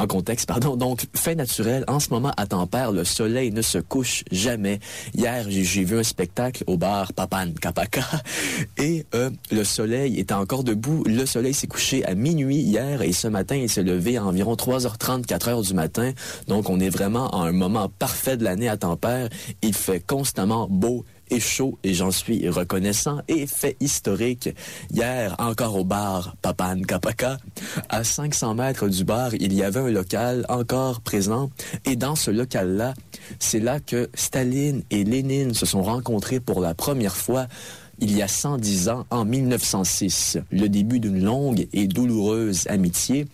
[0.00, 0.76] En contexte, pardon.
[0.76, 4.80] Donc, fait naturel, en ce moment à Tampere, le soleil ne se couche jamais.
[5.14, 8.00] Hier, j'ai j'ai vu un spectacle au bar Papan Kapaka
[8.78, 11.04] et euh, le soleil était encore debout.
[11.04, 14.54] Le soleil s'est couché à minuit hier et ce matin, il s'est levé à environ
[14.54, 16.12] 3h30, 4h du matin.
[16.48, 19.28] Donc, on est vraiment à un moment parfait de l'année à Tempère.
[19.60, 23.20] Il fait constamment beau et chaud et j'en suis reconnaissant.
[23.28, 24.50] Et fait historique,
[24.92, 27.38] hier encore au bar Papan Kapaka,
[27.88, 31.50] à 500 mètres du bar, il y avait un local encore présent.
[31.84, 32.94] Et dans ce local-là,
[33.38, 37.46] c'est là que Staline et Lénine se sont rencontrés pour la première fois
[38.00, 43.26] il y a 110 ans, en 1906, le début d'une longue et douloureuse amitié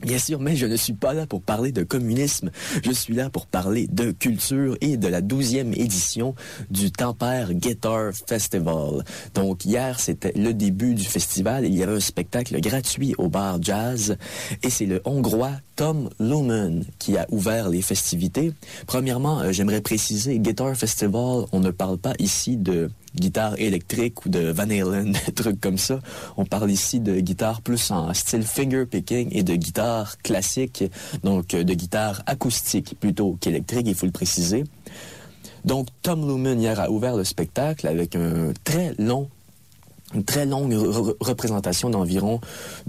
[0.00, 2.50] Bien sûr, mais je ne suis pas là pour parler de communisme.
[2.84, 6.36] Je suis là pour parler de culture et de la douzième édition
[6.70, 9.04] du Tampere Guitar Festival.
[9.34, 11.64] Donc hier, c'était le début du festival.
[11.66, 14.16] Il y avait un spectacle gratuit au bar Jazz
[14.62, 18.52] et c'est le Hongrois Tom Lumen qui a ouvert les festivités.
[18.86, 22.90] Premièrement, euh, j'aimerais préciser, Guitar Festival, on ne parle pas ici de
[23.20, 26.00] guitare électrique ou de Van Halen, des trucs comme ça.
[26.36, 30.84] On parle ici de guitare plus en style finger picking et de guitare classique,
[31.22, 34.64] donc euh, de guitare acoustique plutôt qu'électrique, il faut le préciser.
[35.64, 39.28] Donc Tom Lumen hier a ouvert le spectacle avec un très long
[40.14, 42.40] une très longue re- représentation d'environ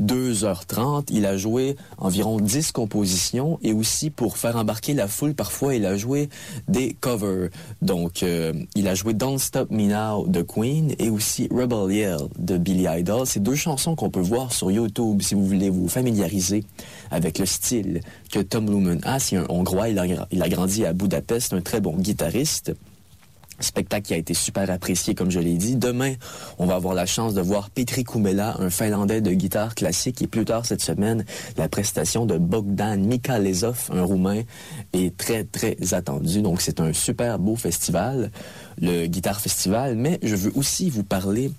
[0.02, 1.06] 2h30.
[1.12, 5.86] Il a joué environ 10 compositions et aussi pour faire embarquer la foule, parfois il
[5.86, 6.30] a joué
[6.68, 7.50] des covers.
[7.82, 12.18] Donc euh, il a joué Don't Stop Me Now de Queen et aussi Rebel Yell
[12.38, 13.26] de Billy Idol.
[13.26, 16.64] C'est deux chansons qu'on peut voir sur YouTube si vous voulez vous familiariser
[17.12, 18.02] avec le style
[18.32, 19.20] que Tom Lumen a.
[19.20, 22.74] C'est un Hongrois, il a grandi à Budapest, un très bon guitariste.
[23.60, 25.76] Spectacle qui a été super apprécié, comme je l'ai dit.
[25.76, 26.14] Demain,
[26.58, 30.22] on va avoir la chance de voir Petri Kumela, un Finlandais de guitare classique.
[30.22, 31.26] Et plus tard cette semaine,
[31.58, 34.42] la prestation de Bogdan Mikalezov, un Roumain,
[34.94, 36.42] est très, très attendue.
[36.42, 38.32] Donc, c'est un super beau festival,
[38.82, 39.96] le Guitar Festival.
[39.96, 41.52] Mais je veux aussi vous parler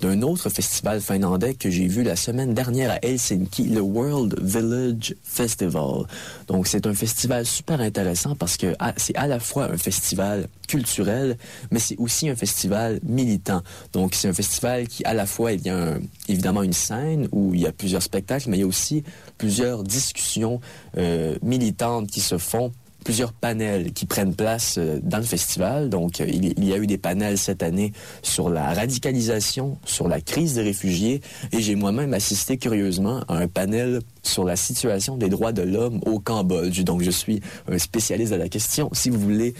[0.00, 5.14] d'un autre festival finlandais que j'ai vu la semaine dernière à Helsinki, le World Village
[5.22, 6.04] Festival.
[6.46, 10.48] Donc, c'est un festival super intéressant parce que ah, c'est à la fois un festival
[10.66, 11.36] culturel,
[11.70, 13.62] mais c'est aussi un festival militant.
[13.92, 15.94] Donc, c'est un festival qui, à la fois, il y a
[16.28, 19.02] évidemment une scène où il y a plusieurs spectacles, mais il y a aussi
[19.38, 20.60] plusieurs discussions
[20.96, 22.72] euh, militantes qui se font
[23.08, 25.88] plusieurs panels qui prennent place euh, dans le festival.
[25.88, 30.20] Donc, euh, il, y a eu des panels cette année sur la radicalisation, sur la
[30.20, 35.30] crise des réfugiés, et j'ai moi-même assisté curieusement à un panel sur la situation des
[35.30, 36.84] droits de l'homme au Cambodge.
[36.84, 38.90] Donc, je suis un spécialiste de la question.
[38.92, 39.54] Si vous voulez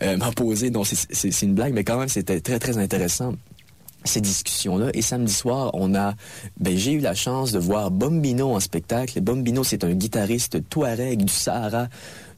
[0.00, 3.34] euh, m'en poser, non, c'est- une blague, mais quand même, c'était très, très intéressant
[4.04, 4.90] ces discussions-là.
[4.94, 6.14] Et samedi soir, on a,
[6.60, 9.20] ben, j'ai eu la chance de voir Bombino en spectacle.
[9.20, 11.88] Bombino, c'est un guitariste touareg du Sahara,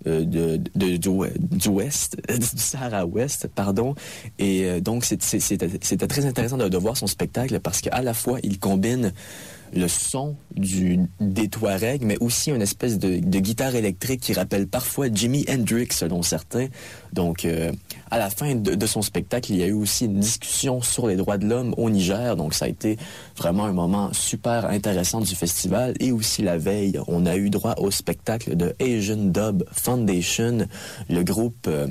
[0.07, 3.95] de, de- du, Sahara ouest, pardon.
[4.39, 8.59] Et euh, donc, c'était très intéressant de, voir son spectacle parce qu'à la fois, il
[8.59, 9.13] combine
[9.75, 15.09] le son du, des Touaregs, mais aussi une espèce de, guitare électrique qui rappelle parfois
[15.13, 16.69] Jimi Hendrix, selon certains.
[17.13, 17.73] Donc, euh,
[18.11, 21.07] à la fin de, de son spectacle, il y a eu aussi une discussion sur
[21.07, 22.37] les droits de l'homme au Niger.
[22.37, 22.97] Donc, ça a été
[23.37, 25.95] vraiment un moment super intéressant du festival.
[26.01, 29.65] Et aussi la veille, on a eu droit au spectacle de Asian Dub
[29.97, 30.67] Foundation,
[31.09, 31.67] le groupe...
[31.69, 31.87] euh,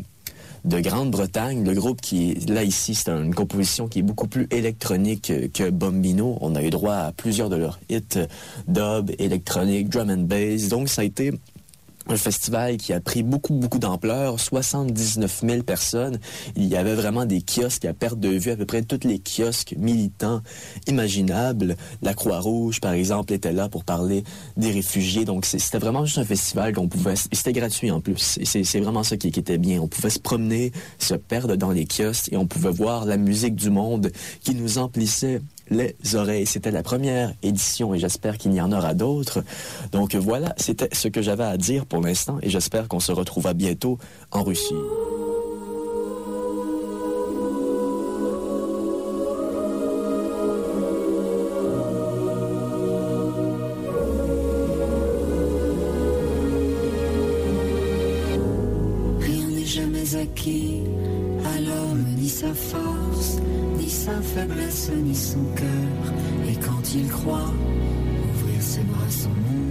[0.65, 4.47] de Grande-Bretagne, le groupe qui est là ici, c'est une composition qui est beaucoup plus
[4.49, 6.39] électronique euh, que Bombino.
[6.41, 8.25] On a eu droit à plusieurs de leurs hits, euh,
[8.67, 10.67] dub, électronique, drum and bass.
[10.67, 11.31] Donc ça a été
[12.07, 16.19] un festival qui a pris beaucoup, beaucoup d'ampleur, 79 000 personnes.
[16.55, 19.19] Il y avait vraiment des kiosques à perte de vue, à peu près tous les
[19.19, 20.41] kiosques militants
[20.87, 21.75] imaginables.
[22.01, 24.23] La Croix-Rouge, par exemple, était là pour parler
[24.57, 25.25] des réfugiés.
[25.25, 27.13] Donc, c'était vraiment juste un festival qu'on pouvait...
[27.13, 28.39] et C'était gratuit en plus.
[28.43, 29.79] C'est vraiment ça qui était bien.
[29.81, 33.55] On pouvait se promener, se perdre dans les kiosques et on pouvait voir la musique
[33.55, 36.45] du monde qui nous emplissait les oreilles.
[36.45, 39.43] C'était la première édition et j'espère qu'il y en aura d'autres.
[39.91, 43.53] Donc voilà, c'était ce que j'avais à dire pour l'instant et j'espère qu'on se retrouvera
[43.53, 43.97] bientôt
[44.31, 44.75] en Russie.
[64.35, 66.13] Faiblesse, ni son cœur.
[66.49, 67.53] Et quand il croit
[68.33, 69.64] ouvrir ses bras, son monde